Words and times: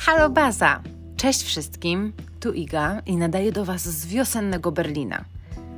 Halo 0.00 0.30
Baza! 0.30 0.82
Cześć 1.16 1.42
wszystkim, 1.42 2.12
tu 2.40 2.52
Iga 2.52 3.02
i 3.06 3.16
nadaję 3.16 3.52
do 3.52 3.64
Was 3.64 3.82
z 3.82 4.06
wiosennego 4.06 4.72
Berlina. 4.72 5.24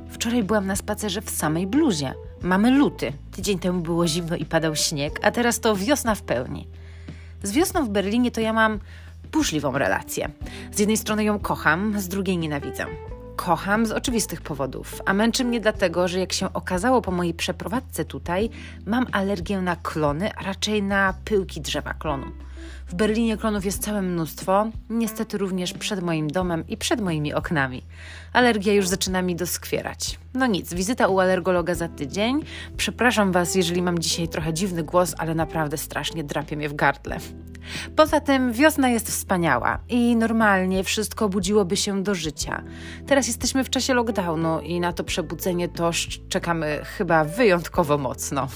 Wczoraj 0.09 0.43
byłam 0.43 0.67
na 0.67 0.75
spacerze 0.75 1.21
w 1.21 1.29
samej 1.29 1.67
bluzie. 1.67 2.13
Mamy 2.41 2.71
luty. 2.71 3.13
Tydzień 3.31 3.59
temu 3.59 3.81
było 3.81 4.07
zimno 4.07 4.35
i 4.35 4.45
padał 4.45 4.75
śnieg, 4.75 5.19
a 5.23 5.31
teraz 5.31 5.59
to 5.59 5.75
wiosna 5.75 6.15
w 6.15 6.21
pełni. 6.21 6.67
Z 7.43 7.51
wiosną 7.51 7.85
w 7.85 7.89
Berlinie 7.89 8.31
to 8.31 8.41
ja 8.41 8.53
mam 8.53 8.79
burzliwą 9.31 9.77
relację. 9.77 10.29
Z 10.71 10.79
jednej 10.79 10.97
strony 10.97 11.23
ją 11.23 11.39
kocham, 11.39 11.99
z 11.99 12.07
drugiej 12.07 12.37
nienawidzę. 12.37 12.85
Kocham 13.35 13.85
z 13.85 13.91
oczywistych 13.91 14.41
powodów, 14.41 15.01
a 15.05 15.13
męczy 15.13 15.45
mnie 15.45 15.59
dlatego, 15.59 16.07
że 16.07 16.19
jak 16.19 16.33
się 16.33 16.53
okazało 16.53 17.01
po 17.01 17.11
mojej 17.11 17.33
przeprowadzce 17.33 18.05
tutaj, 18.05 18.49
mam 18.85 19.05
alergię 19.11 19.61
na 19.61 19.75
klony, 19.75 20.33
a 20.35 20.43
raczej 20.43 20.83
na 20.83 21.13
pyłki 21.25 21.61
drzewa 21.61 21.93
klonu. 21.93 22.31
W 22.93 22.95
Berlinie 22.95 23.37
klonów 23.37 23.65
jest 23.65 23.83
całe 23.83 24.01
mnóstwo, 24.01 24.67
niestety 24.89 25.37
również 25.37 25.73
przed 25.73 26.01
moim 26.01 26.27
domem 26.27 26.67
i 26.67 26.77
przed 26.77 27.01
moimi 27.01 27.33
oknami. 27.33 27.83
Alergia 28.33 28.73
już 28.73 28.87
zaczyna 28.87 29.21
mi 29.21 29.35
doskwierać. 29.35 30.19
No 30.33 30.47
nic, 30.47 30.73
wizyta 30.73 31.07
u 31.07 31.19
alergologa 31.19 31.75
za 31.75 31.87
tydzień. 31.87 32.43
Przepraszam 32.77 33.31
Was, 33.31 33.55
jeżeli 33.55 33.81
mam 33.81 33.99
dzisiaj 33.99 34.27
trochę 34.27 34.53
dziwny 34.53 34.83
głos, 34.83 35.15
ale 35.17 35.35
naprawdę 35.35 35.77
strasznie 35.77 36.23
drapie 36.23 36.57
mnie 36.57 36.69
w 36.69 36.75
gardle. 36.75 37.17
Poza 37.95 38.19
tym 38.19 38.51
wiosna 38.51 38.89
jest 38.89 39.07
wspaniała 39.07 39.79
i 39.89 40.15
normalnie 40.15 40.83
wszystko 40.83 41.29
budziłoby 41.29 41.77
się 41.77 42.03
do 42.03 42.15
życia. 42.15 42.63
Teraz 43.07 43.27
jesteśmy 43.27 43.63
w 43.63 43.69
czasie 43.69 43.93
lockdownu 43.93 44.59
i 44.59 44.79
na 44.79 44.93
to 44.93 45.03
przebudzenie 45.03 45.69
to 45.69 45.91
czekamy 46.29 46.81
chyba 46.83 47.23
wyjątkowo 47.23 47.97
mocno. 47.97 48.47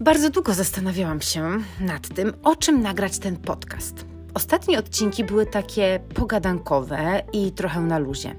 Bardzo 0.00 0.30
długo 0.30 0.54
zastanawiałam 0.54 1.20
się 1.20 1.58
nad 1.80 2.08
tym, 2.08 2.32
o 2.42 2.56
czym 2.56 2.82
nagrać 2.82 3.18
ten 3.18 3.36
podcast. 3.36 4.06
Ostatnie 4.34 4.78
odcinki 4.78 5.24
były 5.24 5.46
takie 5.46 6.00
pogadankowe 6.14 7.22
i 7.32 7.52
trochę 7.52 7.80
na 7.80 7.98
luzie. 7.98 8.34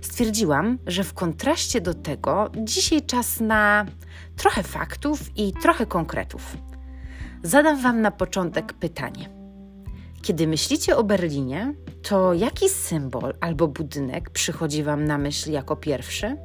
Stwierdziłam, 0.00 0.78
że 0.86 1.04
w 1.04 1.14
kontraście 1.14 1.80
do 1.80 1.94
tego 1.94 2.50
dzisiaj 2.64 3.02
czas 3.02 3.40
na 3.40 3.86
trochę 4.36 4.62
faktów 4.62 5.20
i 5.36 5.52
trochę 5.52 5.86
konkretów. 5.86 6.56
Zadam 7.42 7.82
Wam 7.82 8.00
na 8.00 8.10
początek 8.10 8.72
pytanie. 8.72 9.28
Kiedy 10.22 10.46
myślicie 10.46 10.96
o 10.96 11.04
Berlinie, 11.04 11.74
to 12.02 12.34
jaki 12.34 12.68
symbol 12.68 13.34
albo 13.40 13.68
budynek 13.68 14.30
przychodzi 14.30 14.82
Wam 14.82 15.04
na 15.04 15.18
myśl 15.18 15.50
jako 15.50 15.76
pierwszy? 15.76 16.36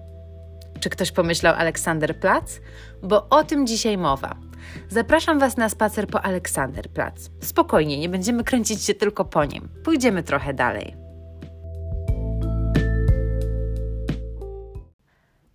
Czy 0.79 0.89
ktoś 0.89 1.11
pomyślał 1.11 1.55
Aleksanderplatz? 1.55 2.61
Bo 3.03 3.29
o 3.29 3.43
tym 3.43 3.67
dzisiaj 3.67 3.97
mowa. 3.97 4.46
Zapraszam 4.89 5.39
Was 5.39 5.57
na 5.57 5.69
spacer 5.69 6.07
po 6.07 6.21
Aleksanderplatz. 6.21 7.29
Spokojnie, 7.41 7.99
nie 7.99 8.09
będziemy 8.09 8.43
kręcić 8.43 8.83
się 8.83 8.93
tylko 8.93 9.25
po 9.25 9.45
nim. 9.45 9.69
Pójdziemy 9.83 10.23
trochę 10.23 10.53
dalej. 10.53 10.95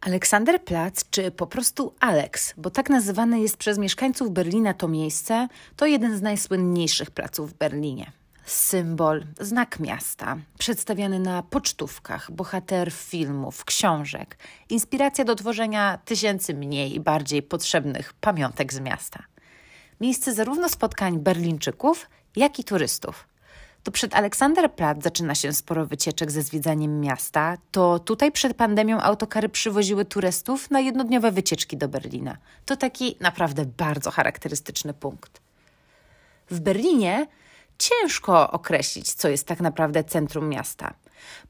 Aleksanderplatz, 0.00 1.10
czy 1.10 1.30
po 1.30 1.46
prostu 1.46 1.94
Alex, 2.00 2.54
bo 2.56 2.70
tak 2.70 2.90
nazywane 2.90 3.40
jest 3.40 3.56
przez 3.56 3.78
mieszkańców 3.78 4.30
Berlina 4.30 4.74
to 4.74 4.88
miejsce, 4.88 5.48
to 5.76 5.86
jeden 5.86 6.16
z 6.16 6.22
najsłynniejszych 6.22 7.10
placów 7.10 7.50
w 7.50 7.54
Berlinie 7.54 8.21
symbol, 8.44 9.24
znak 9.40 9.80
miasta, 9.80 10.36
przedstawiany 10.58 11.20
na 11.20 11.42
pocztówkach, 11.42 12.30
bohater 12.30 12.92
filmów, 12.92 13.64
książek, 13.64 14.38
inspiracja 14.68 15.24
do 15.24 15.34
tworzenia 15.34 15.98
tysięcy 16.04 16.54
mniej 16.54 16.94
i 16.94 17.00
bardziej 17.00 17.42
potrzebnych 17.42 18.12
pamiątek 18.12 18.72
z 18.72 18.80
miasta. 18.80 19.22
Miejsce 20.00 20.34
zarówno 20.34 20.68
spotkań 20.68 21.18
Berlińczyków, 21.18 22.06
jak 22.36 22.58
i 22.58 22.64
turystów. 22.64 23.28
To 23.82 23.90
przed 23.90 24.14
Aleksanderplatz 24.14 25.02
zaczyna 25.02 25.34
się 25.34 25.52
sporo 25.52 25.86
wycieczek 25.86 26.30
ze 26.30 26.42
zwiedzaniem 26.42 27.00
miasta. 27.00 27.56
To 27.70 27.98
tutaj 27.98 28.32
przed 28.32 28.54
pandemią 28.56 29.00
autokary 29.00 29.48
przywoziły 29.48 30.04
turystów 30.04 30.70
na 30.70 30.80
jednodniowe 30.80 31.32
wycieczki 31.32 31.76
do 31.76 31.88
Berlina. 31.88 32.36
To 32.66 32.76
taki 32.76 33.16
naprawdę 33.20 33.66
bardzo 33.66 34.10
charakterystyczny 34.10 34.94
punkt. 34.94 35.40
W 36.50 36.60
Berlinie 36.60 37.26
ciężko 37.82 38.50
określić, 38.50 39.12
co 39.12 39.28
jest 39.28 39.46
tak 39.46 39.60
naprawdę 39.60 40.04
centrum 40.04 40.48
miasta. 40.48 40.94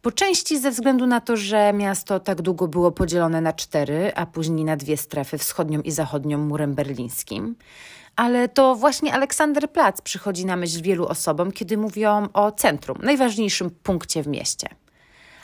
Po 0.02 0.12
części 0.12 0.58
ze 0.58 0.70
względu 0.70 1.06
na 1.06 1.20
to, 1.20 1.36
że 1.36 1.72
miasto 1.72 2.20
tak 2.20 2.42
długo 2.42 2.68
było 2.68 2.92
podzielone 2.92 3.40
na 3.40 3.52
cztery, 3.52 4.12
a 4.14 4.26
później 4.26 4.64
na 4.64 4.76
dwie 4.76 4.96
strefy 4.96 5.38
wschodnią 5.38 5.80
i 5.80 5.90
zachodnią 5.90 6.38
murem 6.38 6.74
berlińskim. 6.74 7.56
Ale 8.16 8.48
to 8.48 8.74
właśnie 8.74 9.14
Aleksanderplatz 9.14 10.02
przychodzi 10.02 10.46
na 10.46 10.56
myśl 10.56 10.82
wielu 10.82 11.06
osobom, 11.06 11.52
kiedy 11.52 11.76
mówią 11.76 12.28
o 12.32 12.52
centrum, 12.52 12.98
najważniejszym 13.02 13.70
punkcie 13.70 14.22
w 14.22 14.26
mieście. 14.26 14.68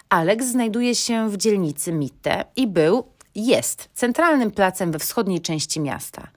Alex 0.09 0.47
znajduje 0.47 0.95
się 0.95 1.31
w 1.31 1.37
dzielnicy 1.37 1.93
Mitte 1.93 2.45
i 2.57 2.67
był, 2.67 3.05
jest 3.35 3.89
centralnym 3.95 4.51
placem 4.51 4.93
we 4.93 4.99
wschodniej 4.99 5.41
części 5.41 5.81
miasta. 5.81 6.29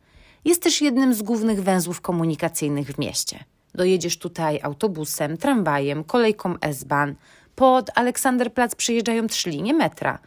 Jest 0.46 0.64
też 0.64 0.82
jednym 0.82 1.14
z 1.14 1.22
głównych 1.22 1.64
węzłów 1.64 2.02
komunikacyjnych 2.02 2.88
w 2.88 2.98
mieście. 2.98 3.44
Dojedziesz 3.76 4.18
tutaj 4.18 4.60
autobusem, 4.64 5.38
tramwajem, 5.38 6.04
kolejką 6.04 6.56
S-Bahn. 6.62 7.14
Pod 7.56 7.90
Aleksanderplatz 7.96 8.76
przyjeżdżają 8.76 9.28
trzy 9.28 9.50
linie 9.50 9.74
metra. 9.74 10.20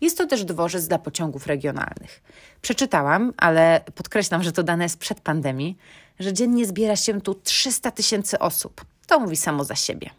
Jest 0.00 0.18
to 0.18 0.26
też 0.26 0.44
dworzec 0.44 0.88
dla 0.88 0.98
pociągów 0.98 1.46
regionalnych. 1.46 2.22
Przeczytałam, 2.62 3.32
ale 3.36 3.80
podkreślam, 3.94 4.42
że 4.42 4.52
to 4.52 4.62
dane 4.62 4.84
jest 4.84 4.98
przed 4.98 5.20
pandemii, 5.20 5.76
że 6.18 6.32
dziennie 6.32 6.66
zbiera 6.66 6.96
się 6.96 7.20
tu 7.20 7.34
300 7.34 7.90
tysięcy 7.90 8.38
osób. 8.38 8.84
To 9.06 9.20
mówi 9.20 9.36
samo 9.36 9.64
za 9.64 9.74
siebie. 9.74 10.10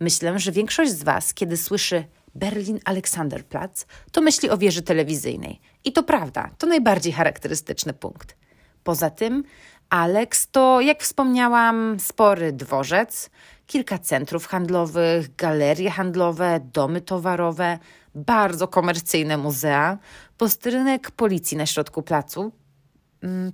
Myślę, 0.00 0.38
że 0.38 0.52
większość 0.52 0.92
z 0.92 1.02
Was, 1.02 1.34
kiedy 1.34 1.56
słyszy 1.56 2.04
Berlin 2.34 2.80
Aleksanderplatz, 2.84 3.86
to 4.12 4.20
myśli 4.20 4.50
o 4.50 4.58
wieży 4.58 4.82
telewizyjnej. 4.82 5.60
I 5.84 5.92
to 5.92 6.02
prawda, 6.02 6.50
to 6.58 6.66
najbardziej 6.66 7.12
charakterystyczny 7.12 7.92
punkt. 7.92 8.36
Poza 8.84 9.10
tym 9.10 9.44
Alex 9.92 10.48
to, 10.50 10.80
jak 10.80 11.02
wspomniałam, 11.02 11.96
spory 12.00 12.52
dworzec, 12.52 13.30
kilka 13.66 13.98
centrów 13.98 14.46
handlowych, 14.46 15.36
galerie 15.36 15.90
handlowe, 15.90 16.60
domy 16.72 17.00
towarowe, 17.00 17.78
bardzo 18.14 18.68
komercyjne 18.68 19.36
muzea, 19.36 19.98
posterunek 20.38 21.10
policji 21.10 21.56
na 21.56 21.66
środku 21.66 22.02
placu, 22.02 22.52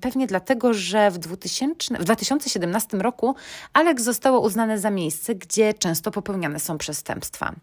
pewnie 0.01 0.27
dlatego, 0.27 0.75
że 0.75 1.11
w, 1.11 1.19
2000, 1.19 1.95
w 1.99 2.05
2017 2.05 2.97
roku 2.97 3.35
Alex 3.73 4.03
zostało 4.03 4.41
uznane 4.41 4.79
za 4.79 4.91
miejsce, 4.91 5.35
gdzie 5.35 5.75
często 5.75 6.11
popełniane 6.11 6.61
są 6.61 6.79
przestępstwa. 6.79 7.55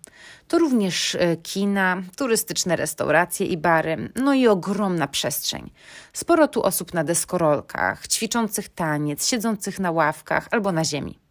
To 0.47 0.59
również 0.59 1.15
e, 1.15 1.37
kina, 1.37 2.03
turystyczne 2.17 2.75
restauracje 2.75 3.45
i 3.45 3.57
bary, 3.57 4.09
no 4.15 4.33
i 4.33 4.47
ogromna 4.47 5.07
przestrzeń. 5.07 5.71
Sporo 6.13 6.47
tu 6.47 6.63
osób 6.63 6.93
na 6.93 7.03
deskorolkach, 7.03 8.07
ćwiczących 8.07 8.69
taniec, 8.69 9.27
siedzących 9.27 9.79
na 9.79 9.91
ławkach 9.91 10.47
albo 10.51 10.71
na 10.71 10.85
ziemi. 10.85 11.24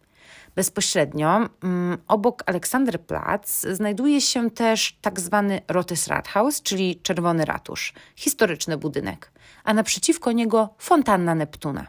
Bezpośrednio 0.55 1.49
um, 1.63 1.97
obok 2.07 2.43
Aleksanderplatz 2.45 3.61
znajduje 3.71 4.21
się 4.21 4.51
też 4.51 4.97
tak 5.01 5.19
zwany 5.19 5.61
Rotes 5.67 6.07
Rathaus, 6.07 6.61
czyli 6.61 6.99
Czerwony 7.03 7.45
Ratusz, 7.45 7.93
historyczny 8.15 8.77
budynek, 8.77 9.31
a 9.63 9.73
naprzeciwko 9.73 10.31
niego 10.31 10.69
fontanna 10.77 11.35
Neptuna. 11.35 11.87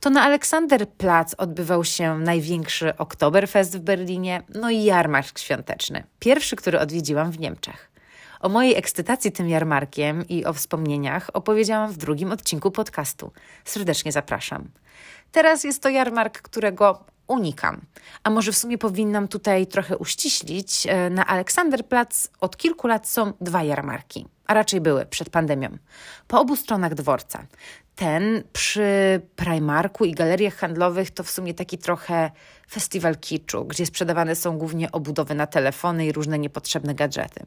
To 0.00 0.10
na 0.10 0.22
Aleksanderplatz 0.22 1.34
odbywał 1.38 1.84
się 1.84 2.18
największy 2.18 2.96
Oktoberfest 2.96 3.76
w 3.76 3.80
Berlinie, 3.80 4.42
no 4.54 4.70
i 4.70 4.84
jarmark 4.84 5.38
świąteczny, 5.38 6.04
pierwszy, 6.18 6.56
który 6.56 6.80
odwiedziłam 6.80 7.30
w 7.30 7.38
Niemczech. 7.38 7.90
O 8.40 8.48
mojej 8.48 8.76
ekscytacji 8.76 9.32
tym 9.32 9.48
jarmarkiem 9.48 10.28
i 10.28 10.44
o 10.44 10.52
wspomnieniach 10.52 11.30
opowiedziałam 11.32 11.92
w 11.92 11.96
drugim 11.96 12.32
odcinku 12.32 12.70
podcastu. 12.70 13.32
Serdecznie 13.64 14.12
zapraszam. 14.12 14.68
Teraz 15.32 15.64
jest 15.64 15.82
to 15.82 15.88
jarmark, 15.88 16.42
którego 16.42 17.04
unikam. 17.26 17.80
A 18.22 18.30
może 18.30 18.52
w 18.52 18.56
sumie 18.56 18.78
powinnam 18.78 19.28
tutaj 19.28 19.66
trochę 19.66 19.98
uściślić. 19.98 20.86
E, 20.86 21.10
na 21.10 21.26
Aleksanderplatz 21.26 22.30
od 22.40 22.56
kilku 22.56 22.86
lat 22.86 23.08
są 23.08 23.32
dwa 23.40 23.62
jarmarki, 23.62 24.26
a 24.46 24.54
raczej 24.54 24.80
były 24.80 25.06
przed 25.06 25.30
pandemią. 25.30 25.78
Po 26.28 26.40
obu 26.40 26.56
stronach 26.56 26.94
dworca. 26.94 27.46
Ten 27.96 28.42
przy 28.52 29.20
Primarku 29.36 30.04
i 30.04 30.12
galeriach 30.12 30.54
handlowych 30.54 31.10
to 31.10 31.24
w 31.24 31.30
sumie 31.30 31.54
taki 31.54 31.78
trochę 31.78 32.30
festiwal 32.70 33.16
kiczu, 33.16 33.64
gdzie 33.64 33.86
sprzedawane 33.86 34.34
są 34.34 34.58
głównie 34.58 34.92
obudowy 34.92 35.34
na 35.34 35.46
telefony 35.46 36.06
i 36.06 36.12
różne 36.12 36.38
niepotrzebne 36.38 36.94
gadżety. 36.94 37.44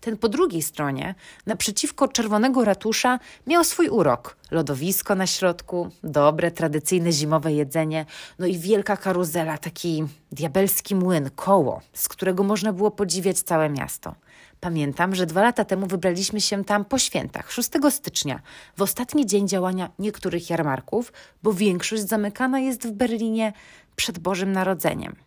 Ten 0.00 0.16
po 0.16 0.28
drugiej 0.28 0.62
stronie, 0.62 1.14
naprzeciwko 1.46 2.08
czerwonego 2.08 2.64
ratusza, 2.64 3.18
miał 3.46 3.64
swój 3.64 3.88
urok. 3.88 4.36
Lodowisko 4.50 5.14
na 5.14 5.26
środku, 5.26 5.90
dobre, 6.02 6.50
tradycyjne 6.50 7.12
zimowe 7.12 7.52
jedzenie, 7.52 8.06
no 8.38 8.46
i 8.46 8.58
wielka 8.58 8.96
karuzela, 8.96 9.58
taki 9.58 10.04
diabelski 10.32 10.94
młyn, 10.94 11.30
koło, 11.36 11.80
z 11.92 12.08
którego 12.08 12.42
można 12.42 12.72
było 12.72 12.90
podziwiać 12.90 13.38
całe 13.40 13.70
miasto. 13.70 14.14
Pamiętam, 14.60 15.14
że 15.14 15.26
dwa 15.26 15.42
lata 15.42 15.64
temu 15.64 15.86
wybraliśmy 15.86 16.40
się 16.40 16.64
tam 16.64 16.84
po 16.84 16.98
świętach, 16.98 17.52
6 17.52 17.70
stycznia, 17.90 18.40
w 18.76 18.82
ostatni 18.82 19.26
dzień 19.26 19.48
działania 19.48 19.90
niektórych 19.98 20.50
jarmarków, 20.50 21.12
bo 21.42 21.52
większość 21.52 22.02
zamykana 22.02 22.60
jest 22.60 22.88
w 22.88 22.92
Berlinie 22.92 23.52
przed 23.96 24.18
Bożym 24.18 24.52
Narodzeniem. 24.52 25.25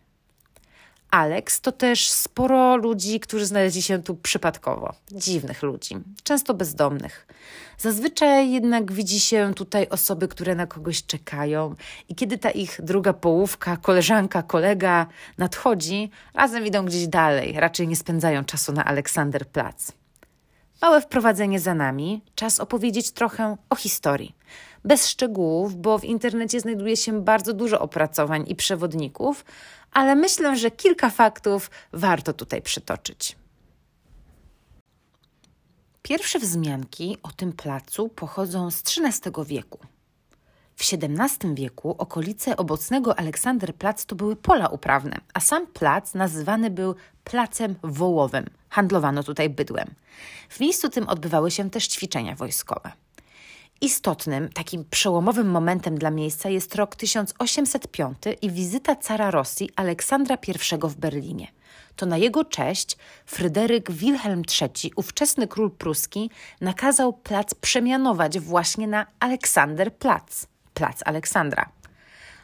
Alex 1.10 1.60
to 1.60 1.72
też 1.72 2.10
sporo 2.10 2.76
ludzi, 2.76 3.20
którzy 3.20 3.46
znaleźli 3.46 3.82
się 3.82 4.02
tu 4.02 4.14
przypadkowo. 4.14 4.94
Dziwnych 5.12 5.62
ludzi, 5.62 5.96
często 6.22 6.54
bezdomnych. 6.54 7.26
Zazwyczaj 7.78 8.50
jednak 8.50 8.92
widzi 8.92 9.20
się 9.20 9.52
tutaj 9.56 9.88
osoby, 9.88 10.28
które 10.28 10.54
na 10.54 10.66
kogoś 10.66 11.06
czekają, 11.06 11.74
i 12.08 12.14
kiedy 12.14 12.38
ta 12.38 12.50
ich 12.50 12.80
druga 12.82 13.12
połówka, 13.12 13.76
koleżanka, 13.76 14.42
kolega 14.42 15.06
nadchodzi, 15.38 16.10
razem 16.34 16.66
idą 16.66 16.84
gdzieś 16.84 17.08
dalej, 17.08 17.52
raczej 17.56 17.88
nie 17.88 17.96
spędzają 17.96 18.44
czasu 18.44 18.72
na 18.72 18.84
Aleksanderplatz. 18.84 19.92
Małe 20.82 21.00
wprowadzenie 21.00 21.60
za 21.60 21.74
nami, 21.74 22.22
czas 22.34 22.60
opowiedzieć 22.60 23.10
trochę 23.10 23.56
o 23.70 23.76
historii. 23.76 24.34
Bez 24.84 25.08
szczegółów, 25.08 25.76
bo 25.76 25.98
w 25.98 26.04
internecie 26.04 26.60
znajduje 26.60 26.96
się 26.96 27.24
bardzo 27.24 27.52
dużo 27.52 27.80
opracowań 27.80 28.44
i 28.48 28.56
przewodników, 28.56 29.44
ale 29.92 30.14
myślę, 30.16 30.56
że 30.56 30.70
kilka 30.70 31.10
faktów 31.10 31.70
warto 31.92 32.32
tutaj 32.32 32.62
przytoczyć. 32.62 33.36
Pierwsze 36.02 36.38
wzmianki 36.38 37.18
o 37.22 37.28
tym 37.28 37.52
placu 37.52 38.08
pochodzą 38.08 38.70
z 38.70 38.82
XIII 38.82 39.32
wieku. 39.46 39.78
W 40.76 40.82
XVII 40.92 41.54
wieku 41.54 41.94
okolice 41.98 42.56
obecnego 42.56 43.18
Aleksanderplatz 43.18 44.04
to 44.04 44.16
były 44.16 44.36
pola 44.36 44.68
uprawne, 44.68 45.20
a 45.34 45.40
sam 45.40 45.66
plac 45.66 46.14
nazywany 46.14 46.70
był 46.70 46.94
Placem 47.24 47.76
Wołowym. 47.82 48.46
Handlowano 48.68 49.22
tutaj 49.22 49.50
bydłem. 49.50 49.94
W 50.48 50.60
miejscu 50.60 50.88
tym 50.88 51.08
odbywały 51.08 51.50
się 51.50 51.70
też 51.70 51.88
ćwiczenia 51.88 52.34
wojskowe. 52.34 52.92
Istotnym, 53.82 54.48
takim 54.48 54.84
przełomowym 54.90 55.50
momentem 55.50 55.98
dla 55.98 56.10
miejsca 56.10 56.48
jest 56.48 56.74
rok 56.74 56.96
1805 56.96 58.18
i 58.42 58.50
wizyta 58.50 58.96
cara 58.96 59.30
Rosji 59.30 59.70
Aleksandra 59.76 60.38
I 60.48 60.78
w 60.88 60.96
Berlinie. 60.96 61.46
To 61.96 62.06
na 62.06 62.16
jego 62.16 62.44
cześć 62.44 62.96
Fryderyk 63.26 63.90
Wilhelm 63.90 64.42
III, 64.60 64.92
ówczesny 64.96 65.48
król 65.48 65.70
pruski, 65.70 66.30
nakazał 66.60 67.12
plac 67.12 67.54
przemianować 67.54 68.40
właśnie 68.40 68.86
na 68.86 69.06
Aleksanderplatz, 69.20 70.46
plac 70.74 71.00
Aleksandra. 71.04 71.70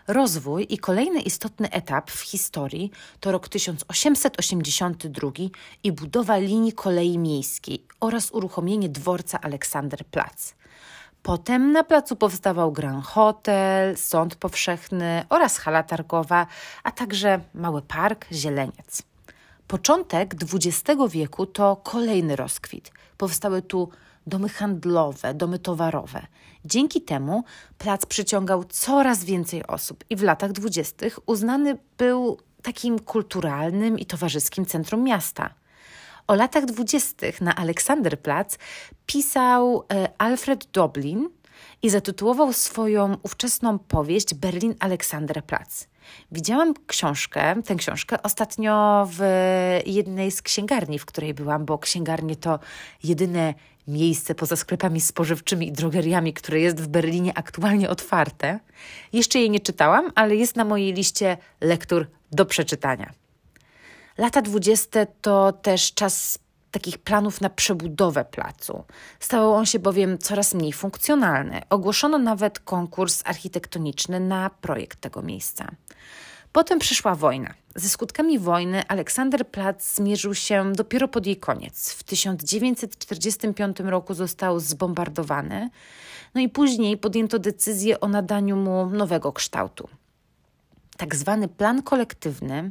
Rozwój 0.07 0.67
i 0.71 0.79
kolejny 0.79 1.21
istotny 1.21 1.71
etap 1.71 2.11
w 2.11 2.21
historii 2.21 2.91
to 3.21 3.33
rok 3.33 3.49
1882 3.49 5.31
i 5.83 5.93
budowa 5.93 6.37
linii 6.37 6.73
kolei 6.73 7.19
miejskiej 7.19 7.85
oraz 8.01 8.31
uruchomienie 8.31 8.89
dworca 8.89 9.41
Aleksanderplatz. 9.41 10.55
Potem 11.27 11.73
na 11.73 11.85
placu 11.85 12.17
powstawał 12.17 12.73
Grand 12.73 13.05
Hotel, 13.05 13.97
sąd 13.97 14.37
powszechny 14.37 15.25
oraz 15.29 15.59
hala 15.59 15.83
targowa, 15.83 16.47
a 16.85 16.93
także 16.93 17.41
mały 17.55 17.83
park, 17.83 18.27
zieleniec. 18.33 19.03
Początek 19.69 20.35
XX 20.35 21.01
wieku 21.11 21.47
to 21.47 21.77
kolejny 21.77 22.37
rozkwit. 22.37 22.93
Powstały 23.19 23.63
tu 23.63 23.89
domy 24.27 24.49
handlowe, 24.49 25.35
domy 25.35 25.59
towarowe. 25.59 26.27
Dzięki 26.65 27.03
temu 27.03 27.45
plac 27.79 28.07
przyciągał 28.07 28.65
coraz 28.65 29.25
więcej 29.25 29.67
osób 29.67 30.05
i 30.11 30.17
w 30.17 30.23
latach 30.23 30.53
dwudziestych 30.53 31.19
uznany 31.29 31.79
był 31.99 32.39
takim 32.63 32.99
kulturalnym 32.99 33.99
i 33.99 34.07
towarzyskim 34.07 34.67
centrum 34.67 35.03
miasta. 35.03 35.55
O 36.27 36.35
latach 36.35 36.65
dwudziestych 36.65 37.41
na 37.41 37.55
Aleksanderplatz 37.55 38.59
pisał 39.07 39.85
e, 39.93 40.09
Alfred 40.19 40.67
Doblin 40.73 41.29
i 41.83 41.91
zatytułował 41.91 42.53
swoją 42.53 43.17
ówczesną 43.23 43.79
powieść 43.79 44.35
Berlin 44.35 44.75
Aleksanderplatz. 44.81 45.89
Widziałam 46.33 46.75
książkę, 46.87 47.63
tę 47.63 47.75
książkę 47.75 48.23
ostatnio 48.23 49.07
w 49.13 49.21
jednej 49.87 50.31
z 50.31 50.43
księgarni, 50.43 50.99
w 50.99 51.07
której 51.07 51.35
byłam, 51.35 51.65
bo 51.65 51.79
księgarnie 51.79 52.37
to 52.37 52.59
jedyne 53.05 53.55
miejsce 53.89 54.35
poza 54.35 54.57
sklepami 54.57 55.01
spożywczymi 55.01 55.69
i 55.69 55.73
drogeriami, 55.73 56.33
które 56.33 56.61
jest 56.61 56.81
w 56.81 56.89
Berlinie 56.89 57.39
aktualnie 57.39 57.91
otwarte. 57.91 58.61
Jeszcze 59.13 59.39
jej 59.39 59.51
nie 59.51 59.61
czytałam, 59.61 60.13
ale 60.15 60.37
jest 60.37 60.57
na 60.57 60.65
mojej 60.65 60.93
liście 60.93 61.37
lektur 61.61 62.07
do 62.33 62.47
przeczytania. 62.47 63.26
Lata 64.19 64.43
dwudzieste 64.43 65.07
to 65.21 65.53
też 65.53 65.95
czas 65.95 66.39
takich 66.71 66.99
planów 66.99 67.41
na 67.41 67.51
przebudowę 67.51 68.25
placu. 68.25 68.85
Stał 69.21 69.55
on 69.55 69.67
się 69.67 69.79
bowiem 69.79 70.19
coraz 70.19 70.55
mniej 70.55 70.73
funkcjonalny. 70.73 71.63
Ogłoszono 71.71 72.19
nawet 72.19 72.59
konkurs 72.59 73.23
architektoniczny 73.25 74.21
na 74.21 74.51
projekt 74.51 75.01
tego 75.01 75.23
miejsca. 75.23 75.69
Potem 76.53 76.79
przyszła 76.79 77.15
wojna. 77.15 77.55
Ze 77.75 77.89
skutkami 77.89 78.39
wojny 78.39 78.89
Aleksanderplatz 78.89 79.95
zmierzył 79.95 80.35
się 80.35 80.73
dopiero 80.73 81.09
pod 81.09 81.27
jej 81.27 81.37
koniec. 81.37 81.91
W 81.93 82.03
1945 82.03 83.81
roku 83.81 84.15
został 84.15 84.61
zbombardowany, 84.61 85.71
no 86.35 86.41
i 86.41 86.49
później 86.49 86.97
podjęto 86.97 87.39
decyzję 87.39 88.01
o 88.01 88.09
nadaniu 88.09 88.57
mu 88.57 88.87
nowego 88.87 89.33
kształtu. 89.33 89.89
Tak 90.97 91.15
zwany 91.15 91.49
plan 91.49 91.83
kolektywny 91.83 92.71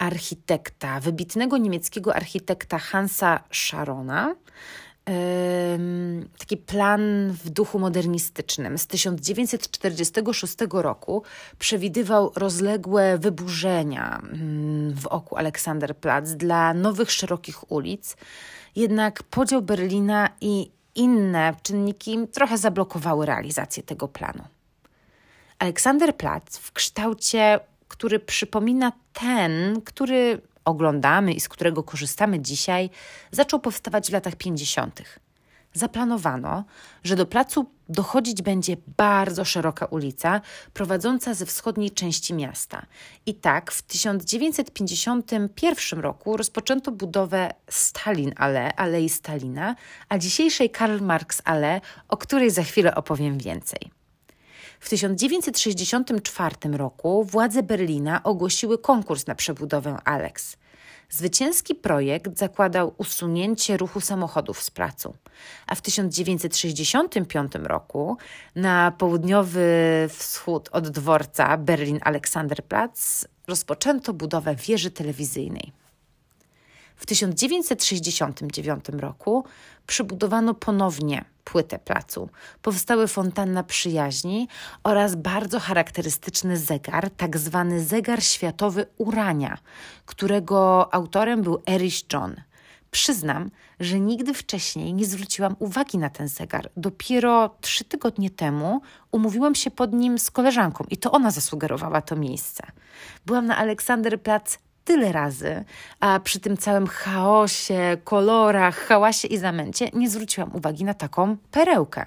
architekta, 0.00 1.00
wybitnego 1.00 1.58
niemieckiego 1.58 2.14
architekta 2.14 2.78
Hansa 2.78 3.40
Scharona, 3.52 4.34
taki 6.38 6.56
plan 6.56 7.32
w 7.44 7.50
duchu 7.50 7.78
modernistycznym 7.78 8.78
z 8.78 8.86
1946 8.86 10.54
roku 10.72 11.22
przewidywał 11.58 12.32
rozległe 12.36 13.18
wyburzenia 13.18 14.18
mm, 14.18 14.94
w 14.94 15.06
oku 15.06 15.36
Aleksanderplatz 15.36 16.30
dla 16.30 16.74
nowych 16.74 17.10
szerokich 17.10 17.72
ulic. 17.72 18.16
Jednak 18.76 19.22
podział 19.22 19.62
Berlina 19.62 20.28
i 20.40 20.70
inne 20.94 21.54
czynniki 21.62 22.18
trochę 22.32 22.58
zablokowały 22.58 23.26
realizację 23.26 23.82
tego 23.82 24.08
planu. 24.08 24.44
Aleksanderplatz 25.58 26.58
w 26.58 26.72
kształcie, 26.72 27.60
który 27.90 28.18
przypomina 28.18 28.92
ten, 29.12 29.80
który 29.84 30.40
oglądamy 30.64 31.32
i 31.32 31.40
z 31.40 31.48
którego 31.48 31.82
korzystamy 31.82 32.40
dzisiaj, 32.40 32.90
zaczął 33.30 33.60
powstawać 33.60 34.10
w 34.10 34.12
latach 34.12 34.36
50. 34.36 35.02
Zaplanowano, 35.72 36.64
że 37.04 37.16
do 37.16 37.26
placu 37.26 37.70
dochodzić 37.88 38.42
będzie 38.42 38.76
bardzo 38.96 39.44
szeroka 39.44 39.86
ulica 39.86 40.40
prowadząca 40.72 41.34
ze 41.34 41.46
wschodniej 41.46 41.90
części 41.90 42.34
miasta. 42.34 42.86
I 43.26 43.34
tak 43.34 43.72
w 43.72 43.82
1951 43.82 46.00
roku 46.00 46.36
rozpoczęto 46.36 46.92
budowę 46.92 47.50
Stalin 47.68 48.32
Allee, 48.36 48.70
Alei 48.76 49.08
Stalina, 49.08 49.76
a 50.08 50.18
dzisiejszej 50.18 50.70
Karl 50.70 51.00
Marx 51.00 51.42
Allee, 51.44 51.80
o 52.08 52.16
której 52.16 52.50
za 52.50 52.62
chwilę 52.62 52.94
opowiem 52.94 53.38
więcej. 53.38 53.99
W 54.80 54.88
1964 54.88 56.56
roku 56.72 57.24
władze 57.24 57.62
Berlina 57.62 58.22
ogłosiły 58.22 58.78
konkurs 58.78 59.26
na 59.26 59.34
przebudowę 59.34 59.96
Alex. 60.04 60.56
Zwycięski 61.10 61.74
projekt 61.74 62.38
zakładał 62.38 62.94
usunięcie 62.96 63.76
ruchu 63.76 64.00
samochodów 64.00 64.62
z 64.62 64.70
placu, 64.70 65.14
a 65.66 65.74
w 65.74 65.80
1965 65.80 67.52
roku 67.62 68.16
na 68.56 68.90
południowy 68.90 69.68
wschód 70.08 70.68
od 70.72 70.88
dworca 70.88 71.58
Berlin-Alexanderplatz 71.58 73.28
rozpoczęto 73.46 74.12
budowę 74.12 74.54
wieży 74.54 74.90
telewizyjnej. 74.90 75.72
W 76.96 77.06
1969 77.06 78.84
roku 78.88 79.44
przybudowano 79.86 80.54
ponownie 80.54 81.24
płytę 81.44 81.78
placu. 81.78 82.28
Powstały 82.62 83.08
fontanna 83.08 83.62
przyjaźni 83.62 84.48
oraz 84.84 85.14
bardzo 85.14 85.60
charakterystyczny 85.60 86.56
zegar, 86.56 87.10
tak 87.10 87.38
zwany 87.38 87.84
zegar 87.84 88.22
światowy 88.22 88.86
Urania, 88.98 89.58
którego 90.06 90.88
autorem 90.94 91.42
był 91.42 91.62
Erich 91.68 92.12
John. 92.12 92.36
Przyznam, 92.90 93.50
że 93.80 94.00
nigdy 94.00 94.34
wcześniej 94.34 94.94
nie 94.94 95.04
zwróciłam 95.04 95.56
uwagi 95.58 95.98
na 95.98 96.10
ten 96.10 96.28
zegar. 96.28 96.70
Dopiero 96.76 97.56
trzy 97.60 97.84
tygodnie 97.84 98.30
temu 98.30 98.80
umówiłam 99.12 99.54
się 99.54 99.70
pod 99.70 99.92
nim 99.92 100.18
z 100.18 100.30
koleżanką 100.30 100.84
i 100.90 100.96
to 100.96 101.10
ona 101.10 101.30
zasugerowała 101.30 102.02
to 102.02 102.16
miejsce. 102.16 102.66
Byłam 103.26 103.46
na 103.46 103.56
Aleksanderplatz 103.56 104.58
tyle 104.84 105.12
razy, 105.12 105.64
a 106.00 106.20
przy 106.20 106.40
tym 106.40 106.56
całym 106.56 106.86
chaosie, 106.86 107.96
kolorach, 108.04 108.76
hałasie 108.76 109.28
i 109.28 109.38
zamęcie 109.38 109.90
nie 109.92 110.10
zwróciłam 110.10 110.56
uwagi 110.56 110.84
na 110.84 110.94
taką 110.94 111.36
perełkę. 111.50 112.06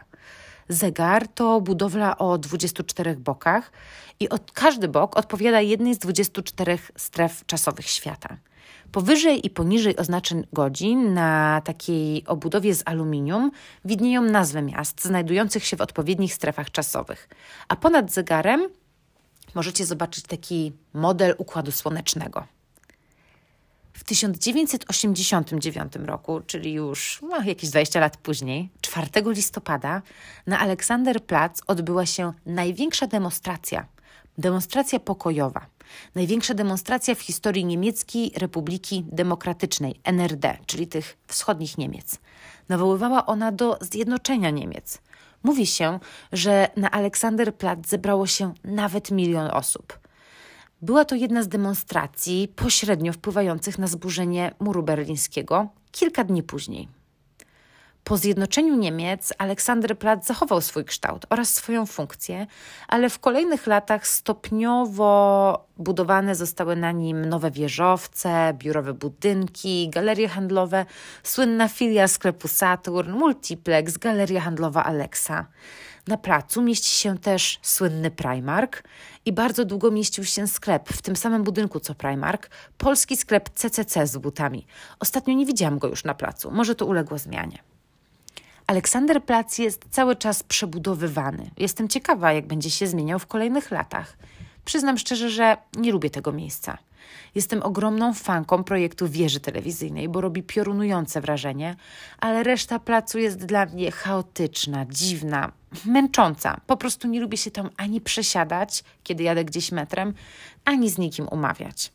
Zegar 0.70 1.28
to 1.28 1.62
budowla 1.62 2.18
o 2.18 2.38
24 2.38 3.16
bokach 3.16 3.72
i 4.20 4.30
od, 4.30 4.52
każdy 4.52 4.88
bok 4.88 5.18
odpowiada 5.18 5.62
jednej 5.62 5.96
z 5.96 6.00
24 6.00 6.78
stref 6.98 7.46
czasowych 7.46 7.88
świata. 7.88 8.38
Powyżej 8.92 9.46
i 9.46 9.50
poniżej 9.50 9.98
oznaczeń 9.98 10.48
godzin 10.54 11.14
na 11.14 11.62
takiej 11.66 12.26
obudowie 12.26 12.76
z 12.76 12.84
aluminium 12.86 13.52
widnieją 13.86 14.22
nazwy 14.22 14.62
miast 14.62 15.04
znajdujących 15.04 15.66
się 15.66 15.78
w 15.78 15.82
odpowiednich 15.82 16.34
strefach 16.34 16.72
czasowych, 16.72 17.30
a 17.68 17.76
ponad 17.76 18.12
zegarem 18.12 18.70
możecie 19.56 19.86
zobaczyć 19.86 20.26
taki 20.26 20.72
model 20.94 21.36
układu 21.38 21.72
słonecznego. 21.72 22.44
W 23.94 24.04
1989 24.04 25.94
roku, 25.96 26.42
czyli 26.48 26.74
już 26.74 27.20
no, 27.30 27.44
jakieś 27.44 27.70
20 27.70 28.00
lat 28.00 28.18
później, 28.18 28.70
4 28.82 29.08
listopada, 29.26 30.02
na 30.48 30.60
Aleksanderplatz 30.60 31.62
odbyła 31.68 32.06
się 32.06 32.34
największa 32.46 33.08
demonstracja. 33.08 33.86
Demonstracja 34.38 35.00
pokojowa. 35.00 35.66
Największa 36.16 36.54
demonstracja 36.54 37.16
w 37.16 37.22
historii 37.22 37.66
Niemieckiej 37.66 38.32
Republiki 38.38 39.06
Demokratycznej, 39.12 40.00
NRD, 40.04 40.58
czyli 40.66 40.88
tych 40.88 41.18
wschodnich 41.28 41.78
Niemiec. 41.78 42.18
Nawoływała 42.70 43.26
ona 43.26 43.52
do 43.52 43.78
zjednoczenia 43.82 44.50
Niemiec. 44.50 45.02
Mówi 45.44 45.66
się, 45.66 46.00
że 46.32 46.68
na 46.78 46.92
Aleksanderplatz 46.92 47.88
zebrało 47.88 48.28
się 48.28 48.54
nawet 48.64 49.12
milion 49.12 49.50
osób. 49.52 50.03
Była 50.84 51.06
to 51.06 51.16
jedna 51.16 51.44
z 51.44 51.48
demonstracji 51.48 52.48
pośrednio 52.56 53.14
wpływających 53.14 53.80
na 53.80 53.88
zburzenie 53.88 54.52
muru 54.60 54.84
berlińskiego 54.84 55.68
kilka 55.92 56.24
dni 56.24 56.44
później. 56.44 56.88
Po 58.04 58.18
zjednoczeniu 58.18 58.76
Niemiec 58.76 59.34
Aleksanderplatz 59.38 60.26
zachował 60.26 60.62
swój 60.62 60.86
kształt 60.86 61.26
oraz 61.30 61.54
swoją 61.54 61.86
funkcję, 61.86 62.48
ale 62.88 63.10
w 63.10 63.20
kolejnych 63.20 63.68
latach 63.68 64.08
stopniowo 64.08 65.68
budowane 65.78 66.36
zostały 66.36 66.76
na 66.76 66.92
nim 66.92 67.26
nowe 67.26 67.52
wieżowce, 67.52 68.54
biurowe 68.54 68.94
budynki, 68.94 69.90
galerie 69.90 70.28
handlowe, 70.30 70.86
słynna 71.24 71.68
filia 71.68 72.08
sklepu 72.08 72.48
Saturn, 72.48 73.12
multiplex, 73.12 73.98
galeria 73.98 74.42
handlowa 74.42 74.84
Alexa. 74.84 75.46
Na 76.08 76.18
placu 76.18 76.62
mieści 76.62 76.90
się 76.90 77.18
też 77.18 77.60
słynny 77.62 78.12
Primark 78.12 78.84
i 79.26 79.34
bardzo 79.34 79.66
długo 79.66 79.92
mieścił 79.92 80.26
się 80.26 80.48
sklep 80.48 80.90
w 80.90 81.02
tym 81.02 81.16
samym 81.16 81.44
budynku 81.44 81.80
co 81.80 81.96
Primark, 81.96 82.50
polski 82.78 83.18
sklep 83.18 83.50
CCC 83.50 84.08
z 84.08 84.18
butami. 84.18 84.66
Ostatnio 85.00 85.34
nie 85.34 85.46
widziałam 85.46 85.80
go 85.80 85.88
już 85.88 86.04
na 86.04 86.14
placu, 86.14 86.52
może 86.52 86.76
to 86.76 86.86
uległo 86.86 87.18
zmianie. 87.18 87.60
Aleksanderplatz 88.68 89.60
jest 89.60 89.86
cały 89.92 90.16
czas 90.16 90.44
przebudowywany. 90.44 91.52
Jestem 91.58 91.88
ciekawa, 91.88 92.34
jak 92.34 92.48
będzie 92.48 92.70
się 92.70 92.88
zmieniał 92.88 93.20
w 93.20 93.28
kolejnych 93.28 93.72
latach. 93.72 94.18
Przyznam 94.66 94.98
szczerze, 94.98 95.30
że 95.30 95.58
nie 95.76 95.92
lubię 95.92 96.10
tego 96.10 96.32
miejsca. 96.32 96.78
Jestem 97.36 97.64
ogromną 97.64 98.14
fanką 98.14 98.64
projektu 98.64 99.10
wieży 99.10 99.40
telewizyjnej, 99.40 100.10
bo 100.10 100.22
robi 100.22 100.44
piorunujące 100.44 101.22
wrażenie, 101.22 101.76
ale 102.20 102.44
reszta 102.44 102.80
placu 102.80 103.20
jest 103.20 103.46
dla 103.46 103.66
mnie 103.66 103.92
chaotyczna, 103.92 104.86
dziwna, 104.90 105.52
męcząca. 105.86 106.62
Po 106.68 106.78
prostu 106.78 107.08
nie 107.08 107.20
lubię 107.20 107.38
się 107.38 107.52
tam 107.52 107.70
ani 107.78 108.02
przesiadać, 108.02 108.84
kiedy 109.04 109.24
jadę 109.24 109.46
gdzieś 109.46 109.72
metrem, 109.72 110.14
ani 110.66 110.90
z 110.90 110.98
nikim 110.98 111.28
umawiać. 111.28 111.92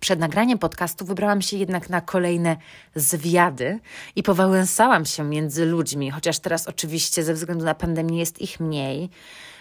Przed 0.00 0.20
nagraniem 0.20 0.58
podcastu 0.58 1.04
wybrałam 1.04 1.42
się 1.42 1.56
jednak 1.56 1.90
na 1.90 2.00
kolejne 2.00 2.56
zwiady 2.94 3.80
i 4.16 4.22
powałęsałam 4.22 5.04
się 5.04 5.24
między 5.24 5.66
ludźmi, 5.66 6.10
chociaż 6.10 6.38
teraz 6.38 6.68
oczywiście 6.68 7.24
ze 7.24 7.34
względu 7.34 7.64
na 7.64 7.74
pandemię 7.74 8.18
jest 8.18 8.40
ich 8.40 8.60
mniej. 8.60 9.10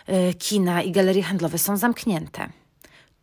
Y, 0.10 0.34
kina 0.34 0.82
i 0.82 0.92
galerie 0.92 1.24
handlowe 1.24 1.58
są 1.58 1.78
zamknięte. 1.78 2.50